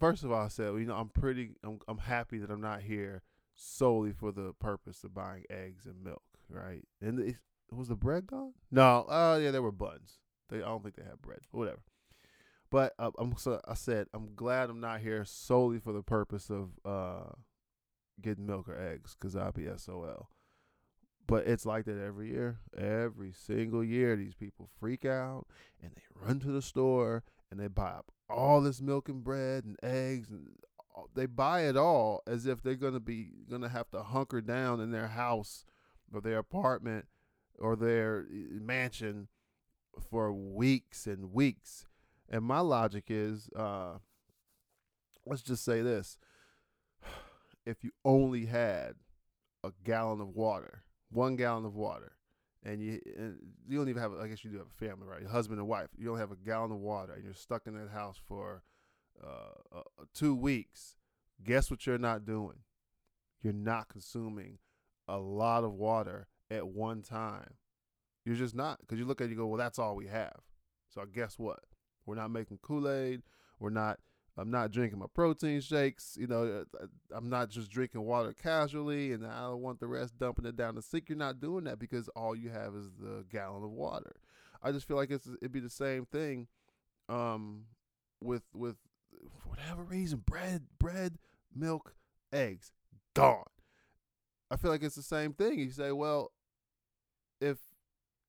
first 0.00 0.24
of 0.24 0.32
all, 0.32 0.44
I 0.44 0.48
said, 0.48 0.70
well, 0.70 0.80
you 0.80 0.86
know, 0.86 0.96
I'm 0.96 1.10
pretty, 1.10 1.50
I'm, 1.62 1.78
I'm 1.86 1.98
happy 1.98 2.38
that 2.38 2.50
I'm 2.50 2.60
not 2.60 2.82
here 2.82 3.22
solely 3.54 4.12
for 4.12 4.32
the 4.32 4.54
purpose 4.58 5.04
of 5.04 5.14
buying 5.14 5.44
eggs 5.50 5.84
and 5.84 6.02
milk, 6.02 6.22
right? 6.48 6.82
And 7.00 7.20
it, 7.20 7.36
was 7.70 7.88
the 7.88 7.94
bread 7.94 8.26
gone? 8.26 8.54
No, 8.70 9.06
oh 9.08 9.32
uh, 9.32 9.36
yeah, 9.36 9.50
there 9.52 9.62
were 9.62 9.70
buns. 9.70 10.18
They, 10.48 10.56
I 10.56 10.66
don't 10.66 10.82
think 10.82 10.96
they 10.96 11.04
had 11.04 11.22
bread, 11.22 11.40
whatever. 11.52 11.82
But 12.70 12.94
uh, 12.98 13.10
I'm 13.18 13.34
so 13.36 13.60
I 13.66 13.74
said 13.74 14.06
I'm 14.14 14.34
glad 14.34 14.70
I'm 14.70 14.80
not 14.80 15.00
here 15.00 15.24
solely 15.24 15.78
for 15.78 15.92
the 15.92 16.02
purpose 16.02 16.50
of 16.50 16.70
uh, 16.84 17.32
getting 18.20 18.46
milk 18.46 18.68
or 18.68 18.78
eggs 18.78 19.16
because 19.18 19.34
I'll 19.34 19.52
be 19.52 19.68
SOL. 19.76 20.28
But 21.26 21.46
it's 21.46 21.66
like 21.66 21.84
that 21.84 22.00
every 22.00 22.30
year. 22.30 22.58
Every 22.76 23.32
single 23.32 23.84
year, 23.84 24.16
these 24.16 24.34
people 24.34 24.68
freak 24.78 25.04
out 25.04 25.46
and 25.82 25.92
they 25.94 26.02
run 26.26 26.40
to 26.40 26.48
the 26.48 26.62
store 26.62 27.24
and 27.50 27.58
they 27.58 27.68
buy 27.68 27.90
up 27.90 28.12
all 28.28 28.60
this 28.60 28.80
milk 28.80 29.08
and 29.08 29.24
bread 29.24 29.64
and 29.64 29.76
eggs 29.82 30.30
and 30.30 30.48
they 31.14 31.26
buy 31.26 31.62
it 31.62 31.76
all 31.76 32.22
as 32.26 32.46
if 32.46 32.62
they're 32.62 32.74
going 32.74 32.94
to 32.94 33.00
be 33.00 33.30
going 33.48 33.62
to 33.62 33.68
have 33.68 33.90
to 33.90 34.02
hunker 34.02 34.40
down 34.40 34.80
in 34.80 34.90
their 34.90 35.08
house 35.08 35.64
or 36.12 36.20
their 36.20 36.38
apartment 36.38 37.06
or 37.58 37.76
their 37.76 38.26
eh, 38.32 38.58
mansion 38.60 39.28
for 40.10 40.32
weeks 40.32 41.06
and 41.06 41.32
weeks. 41.32 41.86
And 42.28 42.44
my 42.44 42.60
logic 42.60 43.04
is 43.08 43.48
uh, 43.56 43.98
let's 45.26 45.42
just 45.42 45.64
say 45.64 45.82
this 45.82 46.18
if 47.66 47.82
you 47.82 47.90
only 48.04 48.46
had 48.46 48.94
a 49.62 49.72
gallon 49.84 50.20
of 50.20 50.28
water, 50.28 50.84
one 51.10 51.36
gallon 51.36 51.64
of 51.64 51.74
water, 51.74 52.12
and 52.64 52.82
you 52.82 53.00
and 53.16 53.36
you 53.66 53.78
don't 53.78 53.88
even 53.88 54.02
have 54.02 54.12
I 54.20 54.28
guess 54.28 54.44
you 54.44 54.50
do 54.50 54.58
have 54.58 54.66
a 54.66 54.84
family, 54.84 55.06
right? 55.06 55.22
Your 55.22 55.30
husband 55.30 55.58
and 55.58 55.68
wife. 55.68 55.88
You 55.96 56.06
don't 56.06 56.18
have 56.18 56.32
a 56.32 56.36
gallon 56.36 56.72
of 56.72 56.78
water, 56.78 57.12
and 57.14 57.24
you're 57.24 57.34
stuck 57.34 57.66
in 57.66 57.74
that 57.74 57.90
house 57.90 58.20
for 58.28 58.62
uh, 59.22 59.78
uh, 59.78 60.04
two 60.14 60.34
weeks. 60.34 60.96
Guess 61.42 61.70
what 61.70 61.86
you're 61.86 61.98
not 61.98 62.24
doing? 62.24 62.58
You're 63.42 63.52
not 63.52 63.88
consuming 63.88 64.58
a 65.08 65.16
lot 65.16 65.64
of 65.64 65.72
water 65.72 66.28
at 66.50 66.66
one 66.68 67.02
time. 67.02 67.54
You're 68.24 68.36
just 68.36 68.54
not 68.54 68.80
because 68.80 68.98
you 68.98 69.06
look 69.06 69.20
at 69.20 69.28
it, 69.28 69.30
you 69.30 69.36
go, 69.36 69.46
well, 69.46 69.58
that's 69.58 69.78
all 69.78 69.96
we 69.96 70.06
have. 70.08 70.40
So 70.94 71.04
guess 71.06 71.38
what? 71.38 71.60
We're 72.04 72.16
not 72.16 72.30
making 72.30 72.58
Kool 72.62 72.90
Aid. 72.90 73.22
We're 73.58 73.70
not 73.70 73.98
I'm 74.36 74.50
not 74.50 74.70
drinking 74.70 74.98
my 74.98 75.06
protein 75.12 75.60
shakes. 75.60 76.16
You 76.18 76.26
know, 76.26 76.64
uh, 76.80 76.86
I'm 77.14 77.28
not 77.28 77.50
just 77.50 77.70
drinking 77.70 78.02
water 78.02 78.32
casually, 78.32 79.12
and 79.12 79.26
I 79.26 79.42
don't 79.42 79.60
want 79.60 79.80
the 79.80 79.86
rest 79.86 80.18
dumping 80.18 80.46
it 80.46 80.56
down 80.56 80.76
the 80.76 80.82
sink. 80.82 81.08
You're 81.08 81.18
not 81.18 81.40
doing 81.40 81.64
that 81.64 81.78
because 81.78 82.08
all 82.10 82.34
you 82.34 82.50
have 82.50 82.74
is 82.74 82.88
the 82.98 83.24
gallon 83.30 83.64
of 83.64 83.70
water. 83.70 84.16
I 84.62 84.72
just 84.72 84.86
feel 84.86 84.96
like 84.96 85.10
it's 85.10 85.26
it'd 85.26 85.52
be 85.52 85.60
the 85.60 85.70
same 85.70 86.06
thing, 86.06 86.46
um, 87.08 87.64
with 88.22 88.42
with 88.54 88.76
whatever 89.44 89.82
reason, 89.82 90.22
bread, 90.24 90.64
bread, 90.78 91.18
milk, 91.54 91.94
eggs, 92.32 92.72
gone. 93.14 93.44
I 94.50 94.56
feel 94.56 94.70
like 94.70 94.82
it's 94.82 94.96
the 94.96 95.02
same 95.02 95.32
thing. 95.32 95.58
You 95.58 95.70
say, 95.70 95.92
well, 95.92 96.32
if 97.40 97.58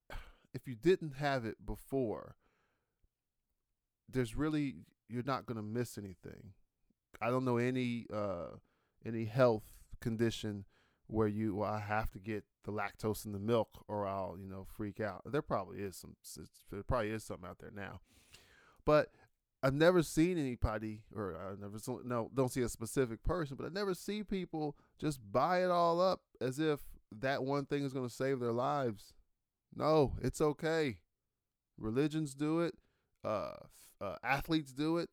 if 0.54 0.68
you 0.68 0.76
didn't 0.76 1.16
have 1.16 1.46
it 1.46 1.66
before, 1.66 2.36
there's 4.10 4.36
really 4.36 4.76
you're 5.12 5.24
not 5.24 5.46
going 5.46 5.58
to 5.58 5.64
miss 5.64 5.98
anything. 5.98 6.54
I 7.22 7.30
don't 7.30 7.46
know 7.46 7.58
any 7.58 8.06
uh, 8.12 8.56
any 9.06 9.26
health 9.26 9.64
condition 10.00 10.66
where 11.08 11.28
you 11.28 11.56
well 11.56 11.72
I 11.72 11.80
have 11.80 12.10
to 12.12 12.20
get 12.20 12.46
the 12.64 12.72
lactose 12.72 13.26
in 13.26 13.32
the 13.34 13.40
milk 13.40 13.84
or 13.88 14.08
I'll 14.08 14.38
you 14.40 14.48
know 14.48 14.66
freak 14.66 15.00
out. 15.00 15.22
There 15.26 15.42
probably 15.42 15.80
is 15.80 15.96
some 15.96 16.16
there 16.72 16.84
probably 16.84 17.10
is 17.10 17.24
something 17.24 17.48
out 17.48 17.60
there 17.60 17.72
now, 17.76 18.02
but 18.86 19.10
I've 19.64 19.74
never 19.74 20.02
seen 20.02 20.40
anybody 20.40 21.02
or 21.16 21.36
I 21.36 21.62
never 21.62 21.78
no 22.04 22.32
don't 22.34 22.52
see 22.52 22.62
a 22.62 22.70
specific 22.70 23.24
person, 23.24 23.58
but 23.58 23.66
I 23.66 23.70
never 23.70 23.94
see 23.94 24.24
people 24.24 24.76
just 25.00 25.20
buy 25.32 25.64
it 25.64 25.70
all 25.70 26.02
up 26.02 26.22
as 26.40 26.60
if 26.60 26.80
that 27.20 27.44
one 27.44 27.66
thing 27.66 27.84
is 27.84 27.94
going 27.94 28.08
to 28.08 28.14
save 28.14 28.40
their 28.40 28.54
lives. 28.54 29.14
No, 29.76 30.14
it's 30.22 30.42
okay. 30.42 30.98
Religions 31.78 32.34
do 32.34 32.62
it. 32.62 32.76
Uh, 33.24 33.54
uh, 34.00 34.16
athletes 34.24 34.72
do 34.72 34.98
it. 34.98 35.10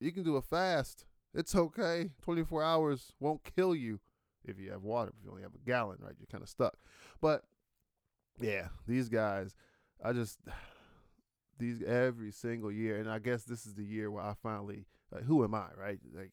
You 0.00 0.12
can 0.12 0.22
do 0.22 0.36
a 0.36 0.42
fast. 0.42 1.06
It's 1.34 1.54
okay. 1.54 2.10
24 2.22 2.62
hours 2.62 3.12
won't 3.20 3.42
kill 3.56 3.74
you 3.74 4.00
if 4.44 4.58
you 4.58 4.70
have 4.70 4.82
water. 4.82 5.12
If 5.16 5.24
you 5.24 5.30
only 5.30 5.42
have 5.42 5.54
a 5.54 5.66
gallon, 5.66 5.98
right? 6.00 6.14
You're 6.18 6.26
kind 6.30 6.42
of 6.42 6.48
stuck. 6.48 6.76
But 7.20 7.42
yeah, 8.40 8.68
these 8.86 9.08
guys, 9.08 9.54
I 10.02 10.12
just 10.12 10.38
these 11.58 11.82
every 11.82 12.30
single 12.30 12.70
year, 12.70 12.98
and 12.98 13.10
I 13.10 13.18
guess 13.18 13.44
this 13.44 13.66
is 13.66 13.74
the 13.74 13.84
year 13.84 14.10
where 14.10 14.22
I 14.22 14.34
finally 14.42 14.86
like, 15.12 15.24
who 15.24 15.44
am 15.44 15.54
I, 15.54 15.68
right? 15.78 15.98
Like 16.14 16.32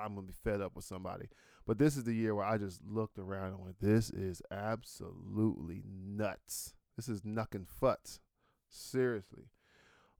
I'm 0.00 0.14
gonna 0.14 0.26
be 0.26 0.34
fed 0.44 0.60
up 0.60 0.76
with 0.76 0.84
somebody. 0.84 1.28
But 1.66 1.78
this 1.78 1.96
is 1.96 2.04
the 2.04 2.14
year 2.14 2.34
where 2.34 2.46
I 2.46 2.58
just 2.58 2.80
looked 2.84 3.18
around 3.18 3.52
and 3.52 3.60
went, 3.60 3.80
"This 3.80 4.10
is 4.10 4.42
absolutely 4.50 5.82
nuts. 5.86 6.74
This 6.96 7.08
is 7.08 7.22
knuckin' 7.22 7.66
futs, 7.66 8.20
seriously." 8.68 9.50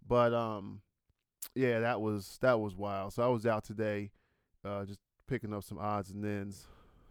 But 0.06 0.34
um, 0.34 0.80
yeah, 1.54 1.80
that 1.80 2.00
was 2.00 2.38
that 2.40 2.58
was 2.58 2.74
wild. 2.74 3.12
So 3.12 3.22
I 3.22 3.28
was 3.28 3.46
out 3.46 3.64
today, 3.64 4.10
uh, 4.64 4.84
just 4.84 5.00
picking 5.26 5.54
up 5.54 5.64
some 5.64 5.78
odds 5.78 6.10
and 6.10 6.24
ends, 6.24 6.66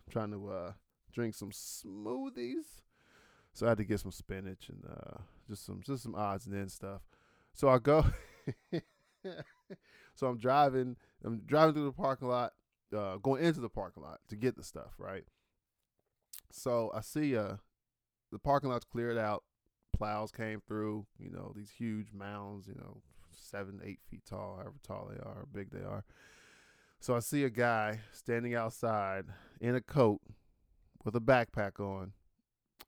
trying 0.10 0.31
to 0.31 0.50
uh, 0.50 0.72
drink 1.12 1.36
some 1.36 1.51
smoothies. 1.51 2.81
So 3.53 3.65
I 3.65 3.69
had 3.69 3.77
to 3.79 3.84
get 3.84 4.00
some 4.00 4.12
spinach 4.12 4.69
and 4.69 4.84
uh, 4.89 5.19
just 5.50 5.65
some 5.65 5.81
just 5.86 6.03
some 6.03 6.15
odds 6.15 6.46
and 6.46 6.55
ends 6.55 6.74
stuff. 6.74 7.01
So 7.53 7.69
I 7.69 7.79
go. 7.79 8.05
so 10.15 10.27
I'm 10.27 10.38
driving. 10.38 10.96
I'm 11.24 11.41
driving 11.46 11.74
through 11.74 11.86
the 11.86 11.91
parking 11.91 12.27
lot, 12.27 12.53
uh, 12.96 13.17
going 13.17 13.43
into 13.43 13.60
the 13.60 13.69
parking 13.69 14.03
lot 14.03 14.19
to 14.29 14.36
get 14.36 14.55
the 14.55 14.63
stuff 14.63 14.93
right. 14.98 15.25
So 16.51 16.91
I 16.93 17.01
see 17.01 17.36
uh, 17.36 17.55
the 18.31 18.39
parking 18.39 18.69
lot's 18.69 18.86
cleared 18.86 19.17
out. 19.17 19.43
Plows 19.99 20.31
came 20.31 20.61
through. 20.67 21.05
You 21.19 21.29
know 21.29 21.53
these 21.55 21.69
huge 21.69 22.07
mounds. 22.13 22.67
You 22.67 22.75
know 22.75 23.01
seven, 23.31 23.81
eight 23.83 23.99
feet 24.09 24.23
tall, 24.27 24.55
however 24.57 24.75
tall 24.83 25.11
they 25.11 25.19
are, 25.19 25.45
big 25.53 25.71
they 25.71 25.83
are. 25.83 26.03
So 26.99 27.15
I 27.15 27.19
see 27.19 27.43
a 27.43 27.49
guy 27.49 27.99
standing 28.11 28.55
outside 28.55 29.25
in 29.61 29.75
a 29.75 29.81
coat 29.81 30.21
with 31.03 31.15
a 31.15 31.21
backpack 31.21 31.79
on, 31.79 32.11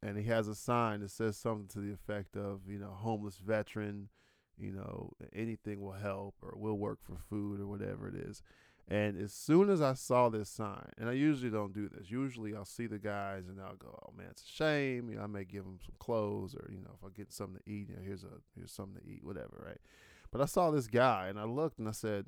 and 0.03 0.17
he 0.17 0.25
has 0.25 0.47
a 0.47 0.55
sign 0.55 0.99
that 1.01 1.11
says 1.11 1.37
something 1.37 1.67
to 1.69 1.79
the 1.79 1.93
effect 1.93 2.35
of, 2.35 2.61
you 2.67 2.77
know, 2.77 2.91
homeless 2.91 3.37
veteran, 3.37 4.09
you 4.57 4.71
know, 4.71 5.13
anything 5.33 5.81
will 5.81 5.93
help 5.93 6.35
or 6.41 6.53
will 6.57 6.77
work 6.77 6.99
for 7.01 7.17
food 7.29 7.61
or 7.61 7.67
whatever 7.67 8.07
it 8.07 8.15
is. 8.15 8.43
And 8.88 9.17
as 9.21 9.31
soon 9.31 9.69
as 9.69 9.81
I 9.81 9.93
saw 9.93 10.27
this 10.27 10.50
sign, 10.50 10.89
and 10.97 11.07
I 11.07 11.13
usually 11.13 11.50
don't 11.50 11.73
do 11.73 11.88
this, 11.88 12.11
usually 12.11 12.55
I'll 12.55 12.65
see 12.65 12.88
the 12.88 13.00
guys 13.00 13.47
and 13.47 13.61
I'll 13.61 13.75
go, 13.75 13.97
"Oh 14.05 14.13
man, 14.17 14.27
it's 14.31 14.43
a 14.43 14.47
shame." 14.47 15.09
You 15.09 15.15
know, 15.15 15.23
I 15.23 15.27
may 15.27 15.45
give 15.45 15.63
them 15.63 15.79
some 15.81 15.95
clothes, 16.00 16.55
or 16.55 16.69
you 16.69 16.81
know, 16.81 16.91
if 16.97 17.05
I 17.05 17.09
get 17.15 17.31
something 17.31 17.61
to 17.63 17.71
eat, 17.71 17.89
you 17.89 17.95
know, 17.95 18.01
here's 18.03 18.23
a 18.23 18.41
here's 18.55 18.73
something 18.73 19.01
to 19.01 19.09
eat, 19.09 19.23
whatever, 19.23 19.63
right? 19.65 19.79
But 20.31 20.41
I 20.41 20.45
saw 20.45 20.71
this 20.71 20.88
guy 20.88 21.27
and 21.27 21.39
I 21.39 21.43
looked 21.43 21.77
and 21.77 21.88
I 21.88 21.91
said, 21.91 22.27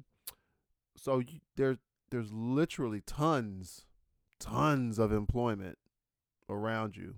so 0.95 1.19
you, 1.19 1.39
there, 1.55 1.77
there's 2.11 2.31
literally 2.31 3.01
tons, 3.01 3.85
tons 4.39 4.99
of 4.99 5.11
employment 5.11 5.77
around 6.49 6.97
you 6.97 7.15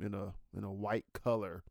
in 0.00 0.14
a 0.14 0.34
in 0.56 0.64
a 0.64 0.72
white 0.72 1.06
color 1.12 1.64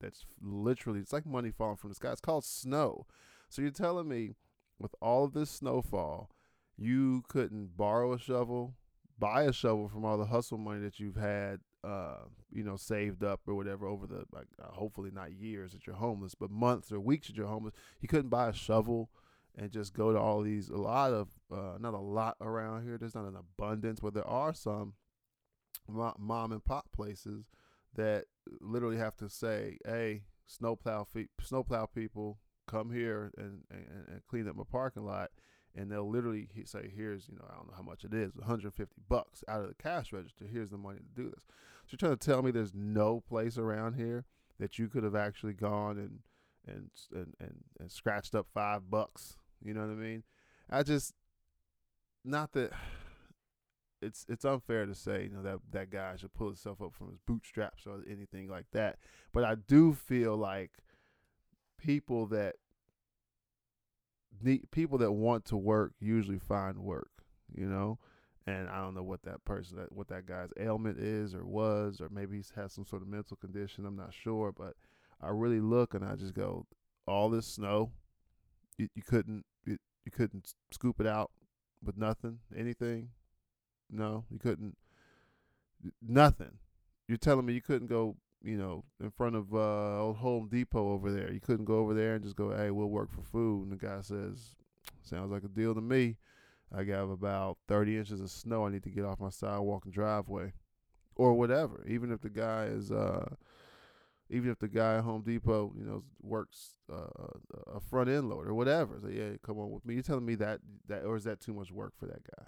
that's 0.00 0.26
literally 0.42 1.00
it's 1.00 1.12
like 1.12 1.24
money 1.24 1.50
falling 1.50 1.76
from 1.76 1.90
the 1.90 1.94
sky. 1.94 2.12
It's 2.12 2.20
called 2.20 2.44
snow. 2.44 3.06
So 3.48 3.62
you're 3.62 3.70
telling 3.70 4.08
me 4.08 4.34
with 4.78 4.94
all 5.00 5.24
of 5.24 5.32
this 5.32 5.50
snowfall, 5.50 6.30
you 6.76 7.22
couldn't 7.28 7.76
borrow 7.76 8.12
a 8.12 8.18
shovel, 8.18 8.74
buy 9.18 9.42
a 9.42 9.52
shovel 9.52 9.88
from 9.88 10.04
all 10.04 10.18
the 10.18 10.26
hustle 10.26 10.58
money 10.58 10.80
that 10.80 11.00
you've 11.00 11.16
had 11.16 11.60
uh, 11.86 12.24
you 12.50 12.64
know, 12.64 12.76
saved 12.76 13.22
up 13.22 13.40
or 13.46 13.54
whatever 13.54 13.86
over 13.86 14.06
the 14.06 14.24
like, 14.32 14.48
uh, 14.60 14.72
hopefully 14.72 15.10
not 15.12 15.32
years 15.32 15.72
that 15.72 15.86
you're 15.86 15.94
homeless, 15.94 16.34
but 16.34 16.50
months 16.50 16.90
or 16.90 16.98
weeks 16.98 17.28
that 17.28 17.36
you're 17.36 17.46
homeless. 17.46 17.74
You 18.00 18.08
couldn't 18.08 18.28
buy 18.28 18.48
a 18.48 18.52
shovel 18.52 19.10
and 19.56 19.70
just 19.70 19.94
go 19.94 20.12
to 20.12 20.18
all 20.18 20.42
these. 20.42 20.68
A 20.68 20.76
lot 20.76 21.12
of, 21.12 21.28
uh, 21.52 21.78
not 21.78 21.94
a 21.94 21.98
lot 21.98 22.36
around 22.40 22.84
here. 22.84 22.98
There's 22.98 23.14
not 23.14 23.26
an 23.26 23.36
abundance, 23.36 24.00
but 24.00 24.14
there 24.14 24.26
are 24.26 24.52
some 24.52 24.94
mom 25.88 26.50
and 26.52 26.64
pop 26.64 26.90
places 26.92 27.44
that 27.94 28.24
literally 28.60 28.96
have 28.96 29.16
to 29.16 29.28
say, 29.28 29.78
"Hey, 29.84 30.24
snowplow 30.46 31.04
fe- 31.04 31.28
snowplow 31.40 31.86
people, 31.86 32.40
come 32.66 32.92
here 32.92 33.32
and, 33.36 33.62
and 33.70 33.84
and 34.08 34.20
clean 34.28 34.48
up 34.48 34.56
my 34.56 34.64
parking 34.70 35.04
lot." 35.04 35.30
and 35.76 35.92
they'll 35.92 36.08
literally 36.08 36.48
say, 36.64 36.90
"Here's, 36.94 37.28
you 37.28 37.36
know, 37.36 37.44
I 37.50 37.54
don't 37.54 37.68
know 37.68 37.76
how 37.76 37.82
much 37.82 38.04
it 38.04 38.14
is, 38.14 38.34
150 38.34 38.94
bucks 39.08 39.44
out 39.46 39.60
of 39.60 39.68
the 39.68 39.74
cash 39.74 40.12
register. 40.12 40.46
Here's 40.50 40.70
the 40.70 40.78
money 40.78 41.00
to 41.00 41.22
do 41.22 41.28
this." 41.28 41.44
So 41.86 41.90
you're 41.90 41.98
trying 41.98 42.16
to 42.16 42.26
tell 42.26 42.42
me 42.42 42.50
there's 42.50 42.74
no 42.74 43.20
place 43.20 43.58
around 43.58 43.94
here 43.94 44.24
that 44.58 44.78
you 44.78 44.88
could 44.88 45.04
have 45.04 45.14
actually 45.14 45.52
gone 45.52 45.98
and 45.98 46.20
and 46.66 46.90
and 47.12 47.34
and, 47.38 47.64
and 47.78 47.92
scratched 47.92 48.34
up 48.34 48.46
five 48.52 48.90
bucks. 48.90 49.36
You 49.62 49.74
know 49.74 49.82
what 49.82 49.90
I 49.90 49.94
mean? 49.94 50.24
I 50.70 50.82
just 50.82 51.14
not 52.24 52.52
that 52.52 52.72
it's 54.02 54.24
it's 54.28 54.44
unfair 54.44 54.86
to 54.86 54.94
say 54.94 55.24
you 55.24 55.30
know 55.30 55.42
that 55.42 55.58
that 55.70 55.90
guy 55.90 56.16
should 56.16 56.34
pull 56.34 56.48
himself 56.48 56.80
up 56.82 56.94
from 56.94 57.08
his 57.08 57.18
bootstraps 57.26 57.86
or 57.86 58.02
anything 58.10 58.48
like 58.48 58.66
that. 58.72 58.98
But 59.32 59.44
I 59.44 59.54
do 59.54 59.92
feel 59.92 60.36
like 60.36 60.72
people 61.78 62.26
that 62.26 62.56
need 64.42 64.70
people 64.70 64.98
that 64.98 65.12
want 65.12 65.44
to 65.46 65.56
work 65.56 65.92
usually 66.00 66.38
find 66.38 66.78
work. 66.78 67.10
You 67.54 67.66
know, 67.66 67.98
and 68.46 68.68
I 68.68 68.80
don't 68.80 68.94
know 68.94 69.02
what 69.02 69.22
that 69.22 69.44
person 69.44 69.78
that 69.78 69.92
what 69.92 70.08
that 70.08 70.26
guy's 70.26 70.50
ailment 70.58 70.98
is 70.98 71.34
or 71.34 71.44
was 71.44 72.00
or 72.00 72.08
maybe 72.08 72.36
he's 72.36 72.52
has 72.56 72.72
some 72.72 72.84
sort 72.84 73.02
of 73.02 73.08
mental 73.08 73.36
condition. 73.36 73.86
I'm 73.86 73.96
not 73.96 74.12
sure, 74.14 74.52
but 74.52 74.74
I 75.22 75.28
really 75.28 75.60
look 75.60 75.94
and 75.94 76.04
I 76.04 76.16
just 76.16 76.34
go, 76.34 76.66
all 77.06 77.30
this 77.30 77.46
snow, 77.46 77.92
you, 78.76 78.88
you 78.94 79.02
couldn't 79.02 79.44
you, 79.64 79.78
you 80.04 80.12
couldn't 80.12 80.54
scoop 80.70 81.00
it 81.00 81.06
out 81.06 81.30
with 81.82 81.96
nothing, 81.96 82.40
anything. 82.56 83.10
No, 83.90 84.24
you 84.30 84.38
couldn't. 84.38 84.76
Nothing. 86.02 86.58
you're 87.06 87.18
telling 87.18 87.46
me 87.46 87.52
you 87.52 87.60
couldn't 87.60 87.86
go, 87.86 88.16
you 88.46 88.56
know, 88.56 88.84
in 89.00 89.10
front 89.10 89.34
of 89.34 89.52
uh, 89.52 90.00
old 90.00 90.16
Home 90.18 90.48
Depot 90.48 90.92
over 90.92 91.10
there. 91.10 91.32
You 91.32 91.40
couldn't 91.40 91.64
go 91.64 91.78
over 91.78 91.94
there 91.94 92.14
and 92.14 92.24
just 92.24 92.36
go, 92.36 92.56
hey, 92.56 92.70
we'll 92.70 92.86
work 92.86 93.10
for 93.10 93.22
food. 93.22 93.64
And 93.64 93.72
the 93.72 93.86
guy 93.86 94.00
says, 94.02 94.54
sounds 95.02 95.32
like 95.32 95.42
a 95.44 95.48
deal 95.48 95.74
to 95.74 95.80
me. 95.80 96.16
I 96.74 96.84
got 96.84 97.02
about 97.02 97.58
30 97.68 97.98
inches 97.98 98.20
of 98.20 98.30
snow 98.30 98.66
I 98.66 98.70
need 98.70 98.84
to 98.84 98.90
get 98.90 99.04
off 99.04 99.20
my 99.20 99.30
sidewalk 99.30 99.84
and 99.84 99.92
driveway, 99.92 100.52
or 101.14 101.34
whatever. 101.34 101.84
Even 101.88 102.12
if 102.12 102.20
the 102.20 102.30
guy 102.30 102.64
is, 102.64 102.90
uh, 102.90 103.28
even 104.30 104.50
if 104.50 104.58
the 104.58 104.68
guy 104.68 104.96
at 104.96 105.04
Home 105.04 105.22
Depot, 105.22 105.72
you 105.78 105.84
know, 105.84 106.02
works 106.20 106.78
uh, 106.92 107.28
a 107.72 107.80
front 107.80 108.10
end 108.10 108.28
loader 108.28 108.50
or 108.50 108.54
whatever. 108.54 108.98
So 109.00 109.08
yeah, 109.08 109.30
come 109.44 109.58
on 109.58 109.70
with 109.70 109.84
me. 109.84 109.94
You're 109.94 110.02
telling 110.02 110.26
me 110.26 110.34
that 110.36 110.60
that, 110.88 111.04
or 111.04 111.16
is 111.16 111.24
that 111.24 111.40
too 111.40 111.54
much 111.54 111.70
work 111.70 111.92
for 111.98 112.06
that 112.06 112.22
guy? 112.24 112.46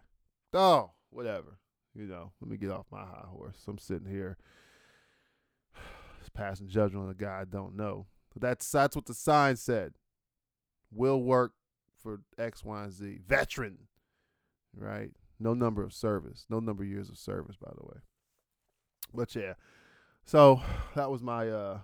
Oh, 0.53 0.91
whatever. 1.11 1.59
You 1.95 2.07
know, 2.07 2.33
let 2.41 2.51
me 2.51 2.57
get 2.57 2.71
off 2.71 2.87
my 2.91 3.01
high 3.01 3.27
horse. 3.29 3.65
I'm 3.69 3.79
sitting 3.79 4.09
here 4.09 4.37
passing 6.35 6.69
judgment 6.69 7.05
on 7.05 7.11
a 7.11 7.15
guy 7.15 7.41
I 7.41 7.45
don't 7.45 7.77
know. 7.77 8.07
But 8.33 8.43
That's 8.43 8.71
that's 8.71 8.97
what 8.97 9.07
the 9.07 9.15
sign 9.15 9.57
said. 9.57 9.95
Will 10.91 11.23
work 11.23 11.53
for 12.03 12.21
X, 12.39 12.65
Y, 12.65 12.85
and 12.85 12.93
Z. 12.93 13.19
Veteran, 13.27 13.79
right? 14.77 15.11
No 15.41 15.55
number 15.55 15.83
of 15.83 15.93
service, 15.93 16.47
no 16.49 16.61
number 16.61 16.83
of 16.83 16.89
years 16.89 17.09
of 17.09 17.19
service, 17.19 17.57
by 17.57 17.71
the 17.77 17.85
way. 17.85 18.01
But 19.15 19.35
yeah, 19.35 19.55
so 20.25 20.61
that 20.95 21.11
was 21.11 21.23
my 21.23 21.49
uh, 21.49 21.79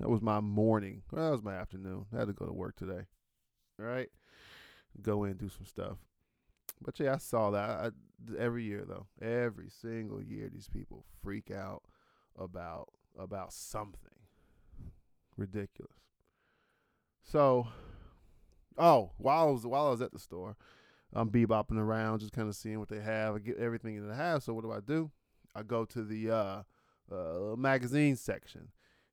that 0.00 0.08
was 0.08 0.22
my 0.22 0.40
morning. 0.40 1.02
Well, 1.10 1.24
that 1.24 1.32
was 1.32 1.42
my 1.42 1.54
afternoon. 1.54 2.06
I 2.12 2.18
had 2.18 2.28
to 2.28 2.32
go 2.32 2.46
to 2.46 2.52
work 2.52 2.76
today. 2.76 3.06
All 3.78 3.86
right, 3.86 4.08
go 5.02 5.24
in 5.24 5.36
do 5.36 5.48
some 5.48 5.66
stuff. 5.66 5.98
But 6.82 6.98
yeah, 7.00 7.14
I 7.14 7.18
saw 7.18 7.50
that 7.50 7.70
I, 7.70 7.90
every 8.38 8.64
year 8.64 8.84
though. 8.86 9.06
Every 9.20 9.68
single 9.68 10.22
year, 10.22 10.50
these 10.52 10.68
people 10.68 11.04
freak 11.22 11.50
out 11.50 11.82
about 12.38 12.88
about 13.18 13.52
something 13.52 14.10
ridiculous. 15.36 15.92
So, 17.22 17.68
oh, 18.78 19.10
while 19.18 19.48
I 19.48 19.50
was 19.50 19.66
while 19.66 19.86
I 19.88 19.90
was 19.90 20.02
at 20.02 20.12
the 20.12 20.18
store, 20.18 20.56
I'm 21.12 21.30
bebopping 21.30 21.78
around, 21.78 22.20
just 22.20 22.32
kind 22.32 22.48
of 22.48 22.54
seeing 22.54 22.78
what 22.78 22.88
they 22.88 23.00
have. 23.00 23.34
I 23.34 23.38
get 23.38 23.58
everything 23.58 24.00
that 24.00 24.08
they 24.08 24.16
have. 24.16 24.42
So 24.42 24.54
what 24.54 24.64
do 24.64 24.72
I 24.72 24.80
do? 24.80 25.10
I 25.54 25.62
go 25.62 25.84
to 25.86 26.02
the 26.02 26.30
uh, 26.30 26.62
uh, 27.12 27.56
magazine 27.56 28.16
section, 28.16 28.68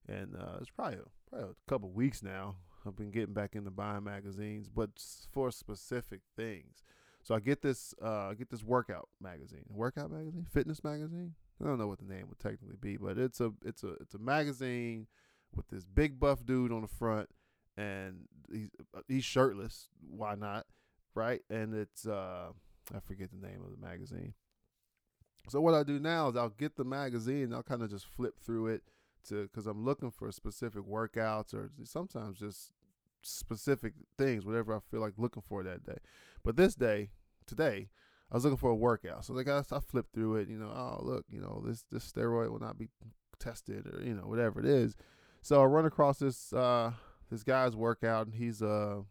and 0.08 0.36
uh, 0.36 0.58
it's 0.60 0.70
probably 0.70 1.00
a, 1.00 1.30
probably 1.30 1.50
a 1.50 1.70
couple 1.70 1.90
weeks 1.92 2.22
now. 2.22 2.56
I've 2.86 2.98
been 2.98 3.12
getting 3.12 3.34
back 3.34 3.56
into 3.56 3.72
buying 3.72 4.04
magazines, 4.04 4.70
but 4.70 4.90
for 5.32 5.52
specific 5.52 6.20
things. 6.36 6.84
So 7.24 7.34
I 7.34 7.40
get 7.40 7.62
this 7.62 7.94
uh 8.02 8.34
get 8.34 8.50
this 8.50 8.64
workout 8.64 9.08
magazine. 9.22 9.64
Workout 9.70 10.12
magazine? 10.12 10.46
Fitness 10.52 10.84
magazine? 10.84 11.36
I 11.64 11.68
don't 11.68 11.78
know 11.78 11.88
what 11.88 12.00
the 12.00 12.14
name 12.14 12.28
would 12.28 12.40
technically 12.40 12.78
be, 12.80 12.98
but 12.98 13.18
it's 13.18 13.40
a 13.40 13.54
it's 13.64 13.84
a 13.84 13.94
it's 14.02 14.14
a 14.14 14.20
magazine 14.20 15.08
with 15.56 15.68
this 15.70 15.86
big 15.86 16.20
buff 16.20 16.46
dude 16.46 16.72
on 16.72 16.82
the 16.82 16.88
front 16.88 17.30
and 17.78 18.28
he's 18.52 18.70
uh, 18.96 19.02
he's 19.08 19.24
shirtless. 19.24 19.88
Why 20.10 20.36
not? 20.36 20.66
Right? 21.16 21.42
And 21.50 21.74
it's 21.74 22.06
uh 22.06 22.50
I 22.94 23.00
forget 23.00 23.30
the 23.32 23.48
name 23.48 23.62
of 23.64 23.72
the 23.72 23.86
magazine. 23.86 24.34
So 25.50 25.62
what 25.62 25.74
I 25.74 25.84
do 25.84 26.00
now 26.00 26.30
is 26.30 26.36
I'll 26.36 26.50
get 26.50 26.76
the 26.76 26.86
magazine, 26.86 27.44
and 27.44 27.56
I'll 27.56 27.64
kind 27.64 27.82
of 27.82 27.90
just 27.90 28.06
flip 28.06 28.36
through 28.40 28.68
it 28.68 28.84
to 29.30 29.48
cuz 29.54 29.66
I'm 29.66 29.86
looking 29.86 30.12
for 30.12 30.32
specific 30.32 30.84
workouts 30.84 31.54
or 31.54 31.72
sometimes 31.84 32.40
just 32.40 32.74
specific 33.22 33.94
things, 34.18 34.46
whatever 34.46 34.76
I 34.76 34.80
feel 34.80 35.00
like 35.00 35.14
looking 35.18 35.44
for 35.44 35.64
that 35.64 35.86
day. 35.86 36.00
But 36.44 36.58
this 36.58 36.76
day, 36.76 37.12
today, 37.46 37.90
I 38.34 38.38
was 38.38 38.44
looking 38.44 38.58
for 38.58 38.72
a 38.72 38.76
workout. 38.76 39.24
So 39.26 39.34
like 39.34 39.48
I, 39.48 39.60
I 39.60 39.80
flipped 39.80 40.14
through 40.14 40.38
it, 40.38 40.50
you 40.50 40.58
know, 40.58 40.72
oh 40.76 41.00
look, 41.04 41.26
you 41.30 41.40
know, 41.40 41.64
this 41.66 41.86
this 41.92 42.12
steroid 42.12 42.50
will 42.50 42.60
not 42.60 42.80
be 42.80 42.90
tested 43.40 43.86
or, 43.88 44.02
you 44.04 44.16
know, 44.16 44.24
whatever 44.24 44.60
it 44.60 44.66
is. 44.66 44.96
So 45.44 45.62
I 45.62 45.66
run 45.66 45.86
across 45.86 46.18
this 46.18 46.52
uh 46.52 46.92
this 47.30 47.44
guy's 47.44 47.76
workout 47.76 48.26
and 48.26 48.36
he's 48.36 48.64
uh 48.64 49.02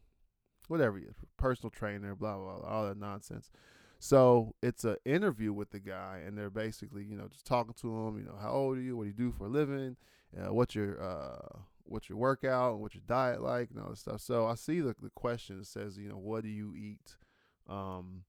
whatever 0.67 0.99
he 0.99 1.05
is, 1.05 1.15
personal 1.37 1.71
trainer, 1.71 2.17
blah 2.17 2.37
blah 2.37 2.59
blah, 2.59 2.69
all 2.69 2.87
that 2.87 2.99
nonsense. 2.99 3.51
So 4.01 4.57
it's 4.61 4.83
an 4.83 4.97
interview 5.05 5.53
with 5.53 5.71
the 5.71 5.79
guy, 5.79 6.23
and 6.27 6.37
they're 6.37 6.51
basically, 6.51 7.05
you 7.05 7.17
know, 7.17 7.29
just 7.29 7.47
talking 7.47 7.75
to 7.75 7.89
him. 7.89 8.19
You 8.19 8.25
know, 8.25 8.37
how 8.41 8.51
old 8.51 8.77
are 8.77 8.81
you? 8.81 8.97
What 8.97 9.05
do 9.05 9.11
you 9.11 9.15
do 9.15 9.31
for 9.31 9.45
a 9.45 9.49
living? 9.49 9.97
Uh, 10.37 10.53
what's 10.53 10.75
your 10.75 11.01
uh, 11.01 11.61
what's 11.85 12.09
your 12.09 12.19
workout? 12.19 12.81
What's 12.81 12.97
your 12.97 13.05
diet 13.07 13.41
like? 13.41 13.71
And 13.71 13.79
all 13.79 13.91
this 13.91 14.01
stuff. 14.01 14.21
So 14.21 14.47
I 14.47 14.57
see 14.57 14.81
the 14.81 14.97
the 15.01 15.11
question 15.15 15.63
says, 15.63 15.97
you 15.97 16.09
know, 16.09 16.19
what 16.19 16.43
do 16.43 16.49
you 16.49 16.75
eat? 16.75 17.15
Um, 17.69 18.25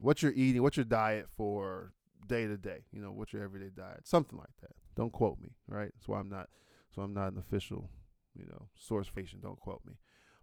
what 0.00 0.22
you're 0.22 0.32
eating? 0.32 0.62
What's 0.62 0.76
your 0.76 0.84
diet 0.84 1.26
for 1.36 1.92
day 2.26 2.46
to 2.46 2.56
day? 2.56 2.84
You 2.92 3.00
know, 3.00 3.12
what's 3.12 3.32
your 3.32 3.42
everyday 3.42 3.70
diet? 3.74 4.06
Something 4.06 4.38
like 4.38 4.56
that. 4.62 4.72
Don't 4.94 5.12
quote 5.12 5.40
me, 5.40 5.50
right? 5.68 5.90
That's 5.94 6.08
why 6.08 6.18
I'm 6.18 6.28
not. 6.28 6.48
So 6.94 7.02
I'm 7.02 7.12
not 7.12 7.32
an 7.32 7.38
official, 7.38 7.90
you 8.34 8.46
know, 8.46 8.68
source 8.74 9.10
patient. 9.14 9.42
Don't 9.42 9.60
quote 9.60 9.82
me. 9.86 9.94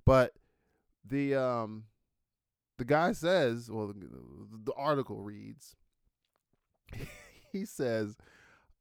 But 0.06 0.34
the 1.06 1.36
um 1.36 1.86
the 2.78 2.86
guy 2.86 3.12
says, 3.12 3.70
well, 3.72 3.88
the, 3.88 3.94
the 4.64 4.74
article 4.74 5.22
reads, 5.22 5.76
he 7.52 7.66
says, 7.66 8.18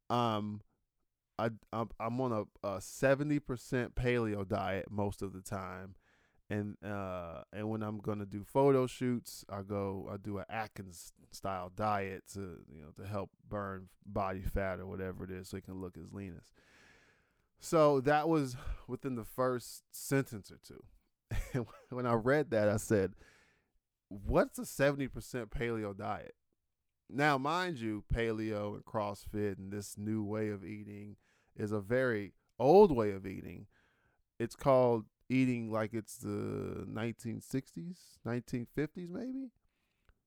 um, 0.09 0.61
I 1.39 1.49
I'm, 1.71 1.89
I'm 1.99 2.21
on 2.21 2.47
a 2.63 2.81
seventy 2.81 3.39
percent 3.39 3.95
paleo 3.95 4.47
diet 4.47 4.85
most 4.89 5.21
of 5.21 5.33
the 5.33 5.41
time, 5.41 5.95
and 6.53 6.77
uh 6.85 7.43
and 7.51 7.69
when 7.69 7.81
I'm 7.81 7.99
gonna 7.99 8.25
do 8.25 8.43
photo 8.43 8.85
shoots, 8.85 9.43
I 9.49 9.61
go 9.61 10.09
I 10.11 10.17
do 10.17 10.37
an 10.37 10.45
Atkins 10.49 11.13
style 11.31 11.71
diet 11.75 12.23
to 12.33 12.59
you 12.71 12.81
know 12.81 12.91
to 12.97 13.09
help 13.09 13.31
burn 13.47 13.87
body 14.05 14.41
fat 14.41 14.79
or 14.79 14.85
whatever 14.85 15.23
it 15.23 15.31
is, 15.31 15.49
so 15.49 15.57
he 15.57 15.61
can 15.61 15.81
look 15.81 15.97
as 15.97 16.13
lean 16.13 16.35
as. 16.37 16.51
So 17.59 18.01
that 18.01 18.29
was 18.29 18.55
within 18.87 19.15
the 19.15 19.23
first 19.23 19.83
sentence 19.91 20.51
or 20.51 20.59
two. 20.65 20.83
And 21.53 21.65
when 21.89 22.05
I 22.05 22.13
read 22.13 22.51
that, 22.51 22.69
I 22.69 22.77
said, 22.77 23.13
"What's 24.09 24.59
a 24.59 24.65
seventy 24.65 25.07
percent 25.07 25.49
paleo 25.49 25.97
diet?" 25.97 26.35
Now, 27.09 27.37
mind 27.37 27.79
you, 27.79 28.03
paleo 28.13 28.75
and 28.75 28.85
CrossFit 28.85 29.57
and 29.57 29.71
this 29.71 29.97
new 29.97 30.23
way 30.23 30.49
of 30.49 30.63
eating 30.63 31.15
is 31.55 31.71
a 31.71 31.79
very 31.79 32.33
old 32.59 32.95
way 32.95 33.11
of 33.11 33.25
eating. 33.25 33.67
It's 34.39 34.55
called 34.55 35.05
eating 35.33 35.71
like 35.71 35.93
it's 35.93 36.17
the 36.17 36.85
1960s, 36.89 37.97
1950s, 38.25 39.09
maybe. 39.09 39.49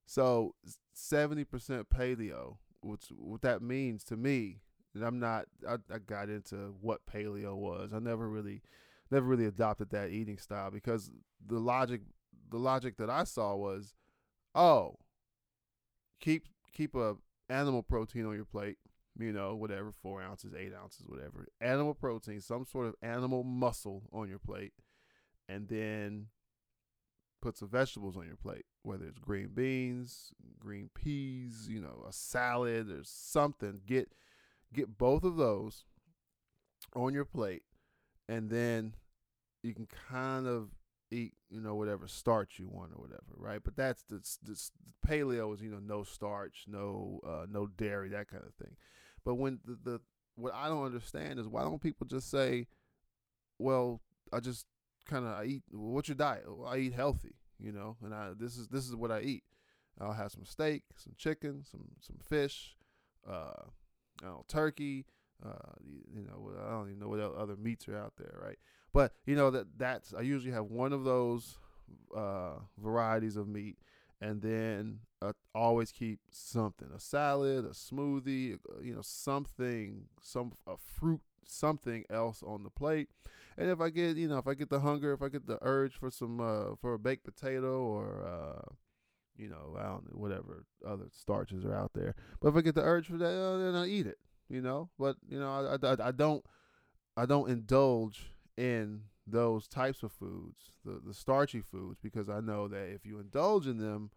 So 0.04 0.54
70% 0.96 1.46
paleo, 1.84 2.56
which 2.80 3.06
what 3.16 3.42
that 3.42 3.62
means 3.62 4.04
to 4.04 4.16
me, 4.16 4.60
and 4.94 5.04
I'm 5.04 5.18
not, 5.18 5.46
I, 5.68 5.74
I 5.92 5.98
got 5.98 6.28
into 6.28 6.74
what 6.80 7.06
paleo 7.06 7.54
was. 7.54 7.92
I 7.92 7.98
never 7.98 8.28
really, 8.28 8.62
never 9.10 9.26
really 9.26 9.46
adopted 9.46 9.90
that 9.90 10.10
eating 10.10 10.38
style 10.38 10.70
because 10.70 11.10
the 11.44 11.58
logic, 11.58 12.02
the 12.50 12.58
logic 12.58 12.96
that 12.98 13.10
I 13.10 13.24
saw 13.24 13.54
was, 13.54 13.94
oh, 14.54 14.96
keep 16.20 16.46
keep 16.72 16.94
a 16.94 17.16
animal 17.48 17.82
protein 17.82 18.26
on 18.26 18.34
your 18.34 18.44
plate 18.44 18.78
you 19.18 19.32
know, 19.32 19.54
whatever, 19.54 19.92
four 20.02 20.20
ounces, 20.20 20.52
eight 20.54 20.72
ounces, 20.74 21.06
whatever. 21.06 21.48
Animal 21.62 21.94
protein, 21.94 22.38
some 22.40 22.66
sort 22.66 22.86
of 22.86 22.94
animal 23.00 23.44
muscle 23.44 24.02
on 24.12 24.28
your 24.28 24.38
plate 24.38 24.74
and 25.48 25.68
then 25.68 26.26
put 27.40 27.56
some 27.56 27.68
vegetables 27.68 28.16
on 28.16 28.26
your 28.26 28.36
plate, 28.36 28.64
whether 28.82 29.04
it's 29.06 29.18
green 29.18 29.50
beans, 29.54 30.32
green 30.58 30.90
peas, 30.94 31.66
you 31.68 31.80
know, 31.80 32.04
a 32.08 32.12
salad 32.12 32.90
or 32.90 33.02
something. 33.02 33.80
Get 33.86 34.12
get 34.72 34.98
both 34.98 35.24
of 35.24 35.36
those 35.36 35.84
on 36.94 37.14
your 37.14 37.24
plate, 37.24 37.62
and 38.28 38.50
then 38.50 38.94
you 39.62 39.74
can 39.74 39.86
kind 40.10 40.46
of 40.46 40.70
eat, 41.10 41.34
you 41.50 41.60
know, 41.60 41.74
whatever 41.74 42.08
starch 42.08 42.58
you 42.58 42.68
want 42.68 42.92
or 42.92 43.00
whatever, 43.00 43.22
right? 43.36 43.60
But 43.62 43.76
that's 43.76 44.02
the, 44.08 44.20
the, 44.42 44.60
paleo 45.06 45.54
is, 45.54 45.60
you 45.62 45.70
know, 45.70 45.78
no 45.78 46.02
starch, 46.02 46.64
no 46.66 47.20
uh, 47.26 47.46
no 47.48 47.66
dairy, 47.66 48.08
that 48.08 48.28
kind 48.28 48.42
of 48.44 48.54
thing. 48.54 48.76
But 49.24 49.36
when 49.36 49.60
the, 49.64 49.78
the 49.82 50.00
what 50.34 50.54
I 50.54 50.68
don't 50.68 50.84
understand 50.84 51.38
is 51.38 51.46
why 51.46 51.62
don't 51.62 51.82
people 51.82 52.06
just 52.06 52.30
say, 52.30 52.66
well, 53.58 54.00
I 54.32 54.40
just 54.40 54.66
kind 55.06 55.24
of 55.24 55.32
I 55.32 55.44
eat. 55.44 55.62
What's 55.70 56.08
your 56.08 56.16
diet? 56.16 56.44
Well, 56.46 56.68
I 56.68 56.78
eat 56.78 56.94
healthy, 56.94 57.34
you 57.58 57.72
know, 57.72 57.96
and 58.04 58.14
I 58.14 58.30
this 58.38 58.56
is 58.56 58.68
this 58.68 58.88
is 58.88 58.94
what 58.94 59.10
I 59.10 59.20
eat. 59.20 59.44
I'll 60.00 60.12
have 60.12 60.32
some 60.32 60.44
steak, 60.44 60.82
some 60.96 61.14
chicken, 61.16 61.64
some 61.70 61.86
some 62.00 62.16
fish, 62.22 62.76
uh, 63.28 63.64
know, 64.22 64.44
turkey. 64.48 65.06
Uh, 65.44 65.74
you 66.14 66.22
know, 66.22 66.50
I 66.66 66.70
don't 66.70 66.88
even 66.88 66.98
know 66.98 67.08
what 67.08 67.20
other 67.20 67.56
meats 67.56 67.88
are 67.88 67.96
out 67.96 68.14
there, 68.16 68.38
right? 68.42 68.56
But 68.92 69.12
you 69.26 69.36
know 69.36 69.50
that 69.50 69.66
that's 69.76 70.14
I 70.14 70.22
usually 70.22 70.52
have 70.52 70.66
one 70.66 70.92
of 70.92 71.04
those 71.04 71.58
uh, 72.16 72.54
varieties 72.78 73.36
of 73.36 73.48
meat, 73.48 73.76
and 74.20 74.40
then 74.40 75.00
uh, 75.20 75.32
always 75.54 75.92
keep 75.92 76.20
something 76.30 76.88
a 76.94 77.00
salad, 77.00 77.64
a 77.64 77.70
smoothie, 77.70 78.54
uh, 78.54 78.80
you 78.82 78.94
know, 78.94 79.02
something, 79.02 80.04
some 80.22 80.52
a 80.66 80.76
fruit, 80.76 81.20
something 81.46 82.04
else 82.10 82.42
on 82.42 82.62
the 82.62 82.70
plate. 82.70 83.08
And 83.58 83.70
if 83.70 83.80
I 83.80 83.90
get, 83.90 84.16
you 84.16 84.28
know, 84.28 84.38
if 84.38 84.46
I 84.46 84.54
get 84.54 84.70
the 84.70 84.80
hunger, 84.80 85.12
if 85.12 85.22
I 85.22 85.28
get 85.28 85.46
the 85.46 85.58
urge 85.62 85.94
for 85.94 86.10
some, 86.10 86.40
uh, 86.40 86.76
for 86.80 86.94
a 86.94 86.98
baked 86.98 87.24
potato 87.24 87.80
or, 87.82 88.26
uh, 88.26 88.74
you 89.36 89.48
know, 89.48 89.76
I 89.78 89.84
don't 89.84 90.04
know, 90.04 90.18
whatever 90.18 90.64
other 90.86 91.06
starches 91.12 91.64
are 91.64 91.74
out 91.74 91.92
there. 91.94 92.14
But 92.40 92.48
if 92.48 92.56
I 92.56 92.60
get 92.62 92.74
the 92.74 92.82
urge 92.82 93.06
for 93.08 93.18
that, 93.18 93.26
uh, 93.40 93.58
then 93.58 93.74
I 93.74 93.86
eat 93.86 94.06
it. 94.06 94.18
you 94.48 94.60
know, 94.60 94.90
but 94.98 95.16
you 95.28 95.38
know, 95.38 95.76
I, 95.82 95.86
I, 95.86 96.08
I 96.08 96.12
don't 96.12 96.44
I 97.16 97.26
don't 97.26 97.50
indulge 97.50 98.32
in 98.56 99.02
those 99.26 99.66
types 99.68 100.02
of 100.02 100.12
foods, 100.12 100.76
the 100.84 101.00
the 101.04 101.14
starchy 101.14 101.60
foods, 101.60 101.98
because 102.02 102.28
I 102.28 102.40
know 102.40 102.68
that 102.68 102.92
if 102.94 103.04
you 103.04 103.18
indulge 103.18 103.66
in 103.66 103.78
them, 103.78 104.10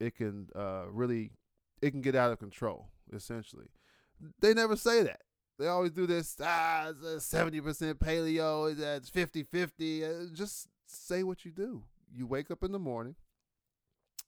it 0.00 0.14
can 0.16 0.48
uh, 0.54 0.84
really 0.90 1.32
it 1.82 1.90
can 1.90 2.00
get 2.00 2.14
out 2.14 2.32
of 2.32 2.38
control. 2.38 2.88
Essentially, 3.12 3.66
they 4.40 4.54
never 4.54 4.76
say 4.76 5.02
that. 5.02 5.20
They 5.58 5.68
always 5.68 5.92
do 5.92 6.06
this. 6.06 6.36
Ah, 6.42 6.92
seventy 7.18 7.60
percent 7.60 7.98
paleo. 7.98 8.76
That's 8.76 9.10
50-50. 9.10 10.02
Uh, 10.02 10.34
just 10.34 10.68
say 10.86 11.22
what 11.22 11.44
you 11.44 11.50
do. 11.50 11.82
You 12.14 12.26
wake 12.26 12.50
up 12.50 12.62
in 12.62 12.72
the 12.72 12.78
morning. 12.78 13.16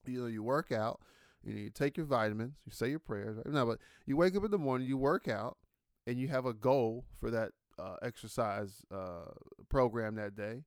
You 0.06 0.22
know, 0.22 0.26
you 0.26 0.42
work 0.42 0.72
out. 0.72 1.00
You, 1.44 1.52
know, 1.54 1.60
you 1.60 1.70
take 1.70 1.96
your 1.96 2.06
vitamins. 2.06 2.56
You 2.64 2.72
say 2.72 2.88
your 2.88 2.98
prayers. 2.98 3.36
Right? 3.36 3.46
No, 3.46 3.66
but 3.66 3.78
you 4.06 4.16
wake 4.16 4.36
up 4.36 4.44
in 4.44 4.50
the 4.50 4.58
morning. 4.58 4.88
You 4.88 4.96
work 4.96 5.28
out, 5.28 5.58
and 6.06 6.18
you 6.18 6.28
have 6.28 6.46
a 6.46 6.54
goal 6.54 7.04
for 7.20 7.30
that 7.30 7.52
uh, 7.78 7.96
exercise 8.02 8.84
uh, 8.90 9.30
program 9.68 10.14
that 10.16 10.34
day, 10.34 10.64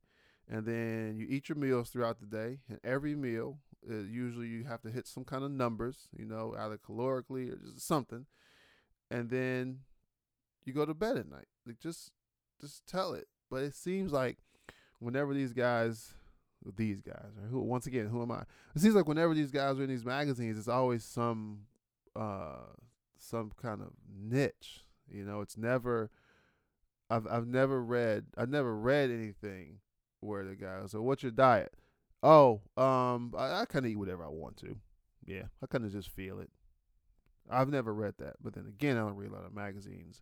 and 0.48 0.66
then 0.66 1.16
you 1.18 1.26
eat 1.30 1.50
your 1.50 1.58
meals 1.58 1.90
throughout 1.90 2.20
the 2.20 2.26
day. 2.26 2.60
And 2.70 2.80
every 2.84 3.16
meal, 3.16 3.58
uh, 3.90 3.96
usually 3.96 4.48
you 4.48 4.64
have 4.66 4.82
to 4.84 4.92
hit 4.92 5.08
some 5.08 5.26
kind 5.26 5.44
of 5.44 5.52
numbers, 5.52 6.08
you 6.18 6.26
know, 6.26 6.56
either 6.58 6.78
calorically 6.78 7.52
or 7.52 7.58
just 7.58 7.86
something, 7.86 8.28
and 9.10 9.30
then 9.30 9.80
you 10.66 10.74
go 10.74 10.86
to 10.86 10.94
bed 10.94 11.18
at 11.18 11.30
night. 11.30 11.48
Like 11.66 11.80
just, 11.80 12.12
just 12.60 12.86
tell 12.88 13.14
it. 13.14 13.28
But 13.50 13.64
it 13.64 13.76
seems 13.76 14.12
like 14.12 14.38
whenever 15.00 15.34
these 15.34 15.54
guys, 15.54 16.14
these 16.78 17.02
guys, 17.02 17.32
or 17.42 17.48
who 17.50 17.60
once 17.62 17.88
again, 17.88 18.08
who 18.08 18.22
am 18.22 18.32
I? 18.32 18.44
It 18.76 18.82
seems 18.82 18.96
like 18.96 19.08
whenever 19.08 19.34
these 19.34 19.52
guys 19.52 19.80
are 19.80 19.84
in 19.84 19.90
these 19.90 20.06
magazines, 20.06 20.58
it's 20.58 20.68
always 20.68 21.04
some, 21.04 21.62
uh, 22.16 22.74
some 23.18 23.52
kind 23.62 23.82
of 23.82 23.90
niche. 24.10 24.86
You 25.10 25.26
know, 25.26 25.42
it's 25.42 25.58
never 25.58 26.10
I've 27.12 27.28
I've 27.28 27.48
never 27.48 27.84
read 27.84 28.26
I've 28.38 28.50
never 28.50 28.76
read 28.76 29.12
anything 29.12 29.80
where 30.22 30.46
the 30.46 30.56
guy 30.56 30.80
So 30.88 31.02
what's 31.02 31.22
your 31.22 31.32
diet? 31.32 31.74
Oh, 32.24 32.62
um, 32.78 33.34
I, 33.38 33.62
I 33.62 33.66
kinda 33.66 33.90
eat 33.90 33.98
whatever 33.98 34.24
I 34.24 34.30
want 34.30 34.58
to. 34.58 34.78
Yeah. 35.26 35.44
I 35.62 35.68
kinda 35.68 35.90
just 35.90 36.10
feel 36.10 36.40
it. 36.40 36.50
I've 37.50 37.70
never 37.70 37.94
read 37.94 38.16
that. 38.20 38.36
But 38.42 38.54
then 38.54 38.66
again, 38.66 38.96
I 38.96 39.02
don't 39.02 39.18
read 39.18 39.32
a 39.32 39.34
lot 39.36 39.46
of 39.46 39.54
magazines 39.54 40.22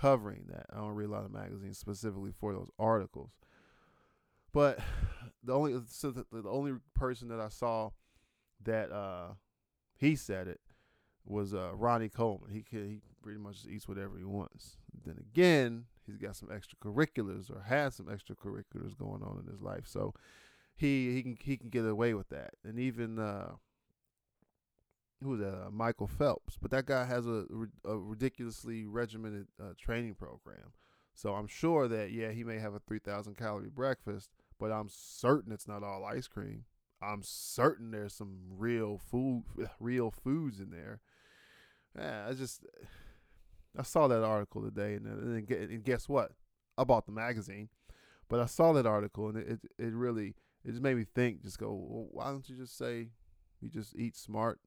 covering 0.00 0.44
that. 0.48 0.66
I 0.72 0.76
don't 0.76 0.94
read 0.94 1.08
a 1.08 1.12
lot 1.12 1.24
of 1.24 1.32
magazines 1.32 1.78
specifically 1.78 2.32
for 2.32 2.52
those 2.52 2.70
articles. 2.78 3.30
But 4.52 4.78
the 5.44 5.52
only 5.52 5.78
so 5.88 6.10
the, 6.10 6.24
the 6.32 6.48
only 6.48 6.72
person 6.94 7.28
that 7.28 7.40
I 7.40 7.48
saw 7.48 7.90
that 8.64 8.92
uh 8.92 9.34
he 9.96 10.16
said 10.16 10.48
it 10.48 10.60
was 11.24 11.54
uh 11.54 11.70
Ronnie 11.74 12.08
Coleman. 12.08 12.50
He 12.50 12.64
he 12.70 13.00
pretty 13.22 13.38
much 13.38 13.66
eats 13.68 13.88
whatever 13.88 14.16
he 14.16 14.24
wants. 14.24 14.76
Then 15.04 15.16
again, 15.18 15.84
he's 16.06 16.16
got 16.16 16.36
some 16.36 16.48
extracurriculars 16.48 17.50
or 17.50 17.62
has 17.62 17.94
some 17.94 18.06
extracurriculars 18.06 18.96
going 18.96 19.22
on 19.22 19.42
in 19.44 19.50
his 19.50 19.60
life. 19.60 19.84
So 19.86 20.14
he 20.74 21.14
he 21.14 21.22
can 21.22 21.36
he 21.42 21.56
can 21.56 21.68
get 21.68 21.84
away 21.84 22.14
with 22.14 22.30
that. 22.30 22.54
And 22.64 22.78
even 22.78 23.18
uh, 23.18 23.52
who's 25.22 25.40
that? 25.40 25.54
Uh, 25.54 25.70
Michael 25.70 26.06
Phelps. 26.06 26.56
But 26.60 26.70
that 26.70 26.86
guy 26.86 27.04
has 27.04 27.26
a, 27.26 27.44
a 27.84 27.96
ridiculously 27.96 28.86
regimented 28.86 29.48
uh, 29.60 29.72
training 29.78 30.14
program. 30.14 30.72
So 31.14 31.34
I'm 31.34 31.46
sure 31.46 31.88
that 31.88 32.12
yeah, 32.12 32.30
he 32.30 32.44
may 32.44 32.58
have 32.58 32.74
a 32.74 32.80
3,000 32.80 33.36
calorie 33.36 33.68
breakfast, 33.68 34.30
but 34.58 34.72
I'm 34.72 34.88
certain 34.88 35.52
it's 35.52 35.68
not 35.68 35.82
all 35.82 36.04
ice 36.04 36.28
cream. 36.28 36.64
I'm 37.02 37.22
certain 37.22 37.90
there's 37.90 38.14
some 38.14 38.38
real 38.50 38.98
food, 38.98 39.44
real 39.80 40.10
foods 40.10 40.60
in 40.60 40.70
there. 40.70 41.00
Yeah, 41.98 42.26
I 42.28 42.34
just 42.34 42.64
I 43.78 43.82
saw 43.82 44.08
that 44.08 44.24
article 44.24 44.62
today, 44.62 44.94
and, 44.94 45.06
and, 45.06 45.50
and 45.50 45.84
guess 45.84 46.08
what? 46.08 46.32
I 46.76 46.84
bought 46.84 47.06
the 47.06 47.12
magazine, 47.12 47.68
but 48.28 48.40
I 48.40 48.46
saw 48.46 48.72
that 48.72 48.86
article, 48.86 49.28
and 49.28 49.38
it, 49.38 49.48
it, 49.48 49.60
it 49.78 49.92
really 49.92 50.34
it 50.64 50.70
just 50.70 50.82
made 50.82 50.96
me 50.96 51.04
think. 51.04 51.42
Just 51.42 51.58
go, 51.58 51.72
well, 51.72 52.08
why 52.10 52.30
don't 52.30 52.48
you 52.48 52.56
just 52.56 52.76
say 52.76 53.08
you 53.60 53.68
just 53.68 53.96
eat 53.96 54.16
smart? 54.16 54.60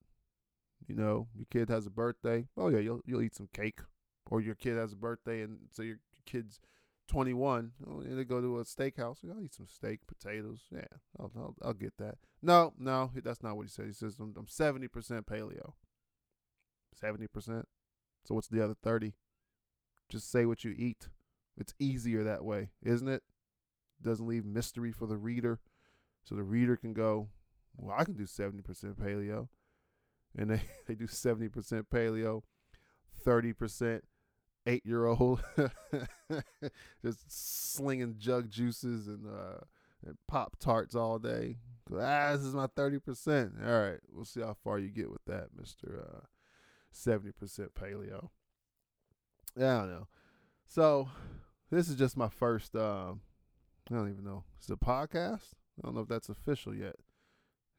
You 0.88 0.96
know, 0.96 1.28
your 1.36 1.46
kid 1.50 1.70
has 1.70 1.86
a 1.86 1.90
birthday. 1.90 2.48
Oh 2.58 2.70
yeah, 2.70 2.80
you'll 2.80 3.02
you'll 3.06 3.22
eat 3.22 3.36
some 3.36 3.50
cake, 3.54 3.80
or 4.30 4.42
your 4.42 4.56
kid 4.56 4.78
has 4.78 4.94
a 4.94 4.98
birthday, 4.98 5.42
and 5.42 5.60
so 5.72 5.84
your 5.84 5.98
kid's 6.26 6.60
21. 7.08 7.72
Oh, 7.88 8.00
and 8.00 8.18
they 8.18 8.24
go 8.24 8.42
to 8.42 8.60
a 8.60 8.64
steakhouse. 8.64 9.18
I'll 9.30 9.44
eat 9.44 9.54
some 9.54 9.68
steak, 9.68 10.02
potatoes. 10.08 10.62
Yeah, 10.72 10.86
I'll, 11.20 11.32
I'll, 11.36 11.56
I'll 11.62 11.74
get 11.74 11.94
that. 11.98 12.16
No, 12.42 12.74
no, 12.78 13.12
that's 13.24 13.44
not 13.44 13.56
what 13.56 13.64
he 13.64 13.70
said. 13.70 13.86
He 13.86 13.94
says 13.94 14.18
I'm, 14.20 14.34
I'm 14.38 14.46
70% 14.46 14.90
paleo. 15.26 15.74
70%. 17.02 17.64
So 18.26 18.36
what's 18.36 18.48
the 18.48 18.64
other 18.64 18.76
30? 18.82 19.14
Just 20.10 20.32
say 20.32 20.46
what 20.46 20.64
you 20.64 20.74
eat. 20.78 21.10
It's 21.58 21.74
easier 21.80 22.24
that 22.24 22.44
way, 22.44 22.70
isn't 22.82 23.08
it? 23.08 23.24
Doesn't 24.02 24.28
leave 24.28 24.46
mystery 24.46 24.92
for 24.92 25.08
the 25.08 25.18
reader. 25.18 25.60
So 26.24 26.36
the 26.36 26.44
reader 26.44 26.76
can 26.78 26.94
go, 26.94 27.30
well, 27.78 27.96
I 27.98 28.06
can 28.06 28.16
do 28.16 28.24
70% 28.24 28.64
paleo. 28.96 29.50
And 30.38 30.50
they, 30.50 30.62
they 30.88 30.96
do 30.96 31.08
70% 31.08 31.86
paleo, 31.92 32.42
30% 33.26 34.02
eight 34.66 34.86
year 34.86 35.06
old, 35.06 35.44
just 37.02 37.76
slinging 37.76 38.16
jug 38.18 38.50
juices 38.50 39.08
and, 39.08 39.28
uh, 39.28 39.60
and 40.06 40.18
Pop 40.28 40.56
Tarts 40.60 40.96
all 40.96 41.20
day. 41.20 41.58
Ah, 41.92 42.32
this 42.32 42.44
is 42.44 42.56
my 42.56 42.68
30%. 42.68 43.66
All 43.66 43.90
right, 43.90 44.00
we'll 44.12 44.26
see 44.26 44.42
how 44.42 44.56
far 44.64 44.80
you 44.80 44.90
get 44.90 45.12
with 45.12 45.24
that, 45.26 45.50
Mr. 45.56 46.00
Uh, 46.00 46.22
70% 46.94 47.34
paleo. 47.74 48.30
I 49.58 49.62
don't 49.62 49.92
know. 49.92 50.08
So 50.68 51.10
this 51.70 51.90
is 51.90 51.96
just 51.96 52.18
my 52.18 52.30
first 52.30 52.76
um 52.76 53.22
I 53.92 53.96
don't 53.96 54.10
even 54.10 54.24
know. 54.24 54.46
It's 54.58 54.70
a 54.70 54.76
podcast? 54.76 55.54
I 55.78 55.86
don't 55.86 55.96
know 55.96 56.02
if 56.02 56.08
that's 56.08 56.30
official 56.30 56.74
yet. 56.74 56.96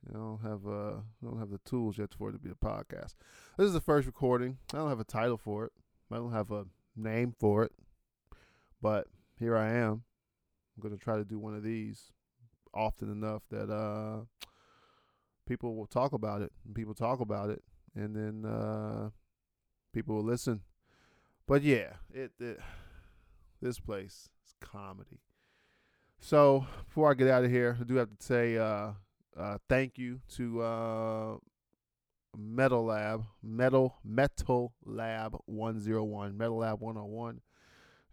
I 0.08 0.12
don't 0.16 0.40
have 0.42 0.66
uh 0.66 1.00
don't 1.22 1.38
have 1.38 1.50
the 1.50 1.60
tools 1.64 1.98
yet 1.98 2.14
for 2.14 2.28
it 2.30 2.32
to 2.32 2.38
be 2.38 2.50
a 2.50 2.54
podcast. 2.54 3.14
This 3.56 3.66
is 3.66 3.72
the 3.72 3.80
first 3.80 4.06
recording. 4.06 4.58
I 4.72 4.78
don't 4.78 4.88
have 4.88 5.00
a 5.00 5.04
title 5.04 5.38
for 5.38 5.64
it. 5.66 5.72
I 6.10 6.16
don't 6.16 6.32
have 6.32 6.50
a 6.50 6.66
name 6.96 7.34
for 7.38 7.64
it. 7.64 7.72
But 8.80 9.08
here 9.38 9.56
I 9.56 9.72
am. 9.72 10.02
I'm 10.76 10.82
gonna 10.82 10.96
try 10.96 11.16
to 11.16 11.24
do 11.24 11.38
one 11.38 11.54
of 11.54 11.62
these 11.62 12.12
often 12.72 13.10
enough 13.10 13.42
that 13.50 13.70
uh 13.70 14.24
people 15.46 15.76
will 15.76 15.86
talk 15.86 16.12
about 16.12 16.42
it 16.42 16.52
and 16.64 16.74
people 16.74 16.94
talk 16.94 17.20
about 17.20 17.50
it 17.50 17.62
and 17.94 18.14
then 18.14 18.50
uh, 18.50 19.10
people 19.92 20.16
will 20.16 20.24
listen. 20.24 20.62
But 21.46 21.62
yeah, 21.62 21.94
it, 22.12 22.32
it 22.40 22.58
this 23.60 23.78
place 23.78 24.28
is 24.46 24.54
comedy. 24.60 25.20
So 26.18 26.66
before 26.86 27.10
I 27.10 27.14
get 27.14 27.28
out 27.28 27.44
of 27.44 27.50
here, 27.50 27.76
I 27.80 27.84
do 27.84 27.96
have 27.96 28.08
to 28.16 28.24
say 28.24 28.56
uh, 28.56 28.92
uh, 29.36 29.58
thank 29.68 29.98
you 29.98 30.20
to 30.36 30.62
uh, 30.62 31.36
Metal 32.36 32.84
Lab, 32.84 33.24
Metal 33.42 33.96
Metal 34.04 34.72
Lab 34.84 35.36
101, 35.46 36.36
Metal 36.36 36.56
Lab 36.56 36.80
101. 36.80 37.40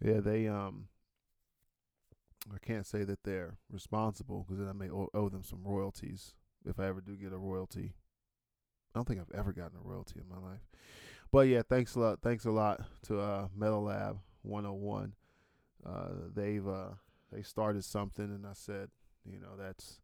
Yeah, 0.03 0.19
they 0.19 0.47
um 0.47 0.87
I 2.53 2.57
can't 2.65 2.87
say 2.87 3.03
that 3.03 3.23
they're 3.23 3.57
responsible 3.71 4.45
because 4.47 4.59
then 4.59 4.67
I 4.67 4.73
may 4.73 4.89
owe, 4.89 5.29
them 5.29 5.43
some 5.43 5.61
royalties 5.63 6.33
if 6.65 6.79
I 6.79 6.87
ever 6.87 7.01
do 7.01 7.15
get 7.15 7.33
a 7.33 7.37
royalty 7.37 7.93
I 8.93 8.99
don't 8.99 9.07
think 9.07 9.21
I've 9.21 9.37
ever 9.37 9.53
gotten 9.53 9.77
a 9.77 9.87
royalty 9.87 10.19
in 10.19 10.27
my 10.27 10.49
life. 10.49 10.59
But 11.31 11.47
yeah, 11.47 11.61
thanks 11.67 11.95
a 11.95 11.99
lot. 11.99 12.19
Thanks 12.21 12.43
a 12.43 12.51
lot 12.51 12.81
to 13.03 13.21
uh, 13.21 13.47
Metal 13.55 13.83
Lab 13.83 14.19
101. 14.41 15.13
Uh, 15.85 16.09
they've 16.35 16.67
uh, 16.67 16.89
they 17.31 17.41
started 17.41 17.85
something, 17.85 18.25
and 18.25 18.45
I 18.45 18.51
said, 18.53 18.89
you 19.23 19.39
know, 19.39 19.55
that's 19.57 20.00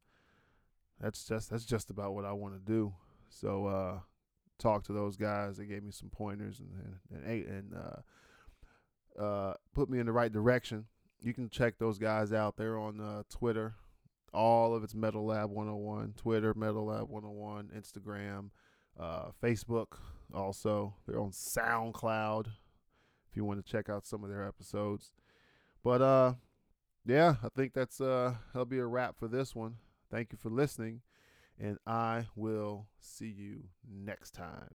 that's 1.01 1.25
just 1.25 1.49
that's 1.49 1.65
just 1.65 1.89
about 1.89 2.13
what 2.13 2.25
I 2.25 2.33
want 2.33 2.53
to 2.53 2.59
do. 2.59 2.93
So 3.29 3.67
uh, 3.67 3.99
talk 4.59 4.83
to 4.85 4.93
those 4.93 5.17
guys. 5.17 5.57
They 5.57 5.65
gave 5.65 5.83
me 5.83 5.91
some 5.91 6.09
pointers 6.09 6.59
and 6.59 6.99
and 7.11 7.23
and, 7.25 7.45
and 7.45 7.73
uh, 7.75 9.21
uh, 9.21 9.53
put 9.73 9.89
me 9.89 9.99
in 9.99 10.05
the 10.05 10.11
right 10.11 10.31
direction. 10.31 10.85
You 11.21 11.33
can 11.33 11.49
check 11.49 11.77
those 11.77 11.97
guys 11.97 12.31
out. 12.31 12.57
They're 12.57 12.77
on 12.77 12.99
uh, 12.99 13.23
Twitter. 13.29 13.75
All 14.33 14.75
of 14.75 14.83
it's 14.83 14.93
Metal 14.93 15.25
Lab 15.25 15.49
101. 15.49 16.13
Twitter, 16.15 16.53
Metal 16.53 16.85
Lab 16.85 17.09
101. 17.09 17.71
Instagram 17.75 18.49
uh, 18.99 19.29
Facebook. 19.41 19.97
Also, 20.33 20.93
they're 21.07 21.19
on 21.19 21.31
SoundCloud 21.31 22.47
if 23.29 23.35
you 23.35 23.45
want 23.45 23.63
to 23.63 23.71
check 23.71 23.89
out 23.89 24.05
some 24.05 24.23
of 24.23 24.29
their 24.29 24.45
episodes. 24.45 25.11
But 25.83 26.01
uh, 26.01 26.33
yeah, 27.05 27.35
I 27.43 27.49
think 27.49 27.73
that's 27.73 28.01
uh, 28.01 28.35
that'll 28.53 28.65
be 28.65 28.79
a 28.79 28.85
wrap 28.85 29.17
for 29.17 29.27
this 29.27 29.55
one. 29.55 29.75
Thank 30.09 30.31
you 30.31 30.37
for 30.37 30.49
listening, 30.49 31.01
and 31.59 31.77
I 31.85 32.27
will 32.35 32.87
see 32.99 33.27
you 33.27 33.63
next 33.89 34.31
time. 34.31 34.73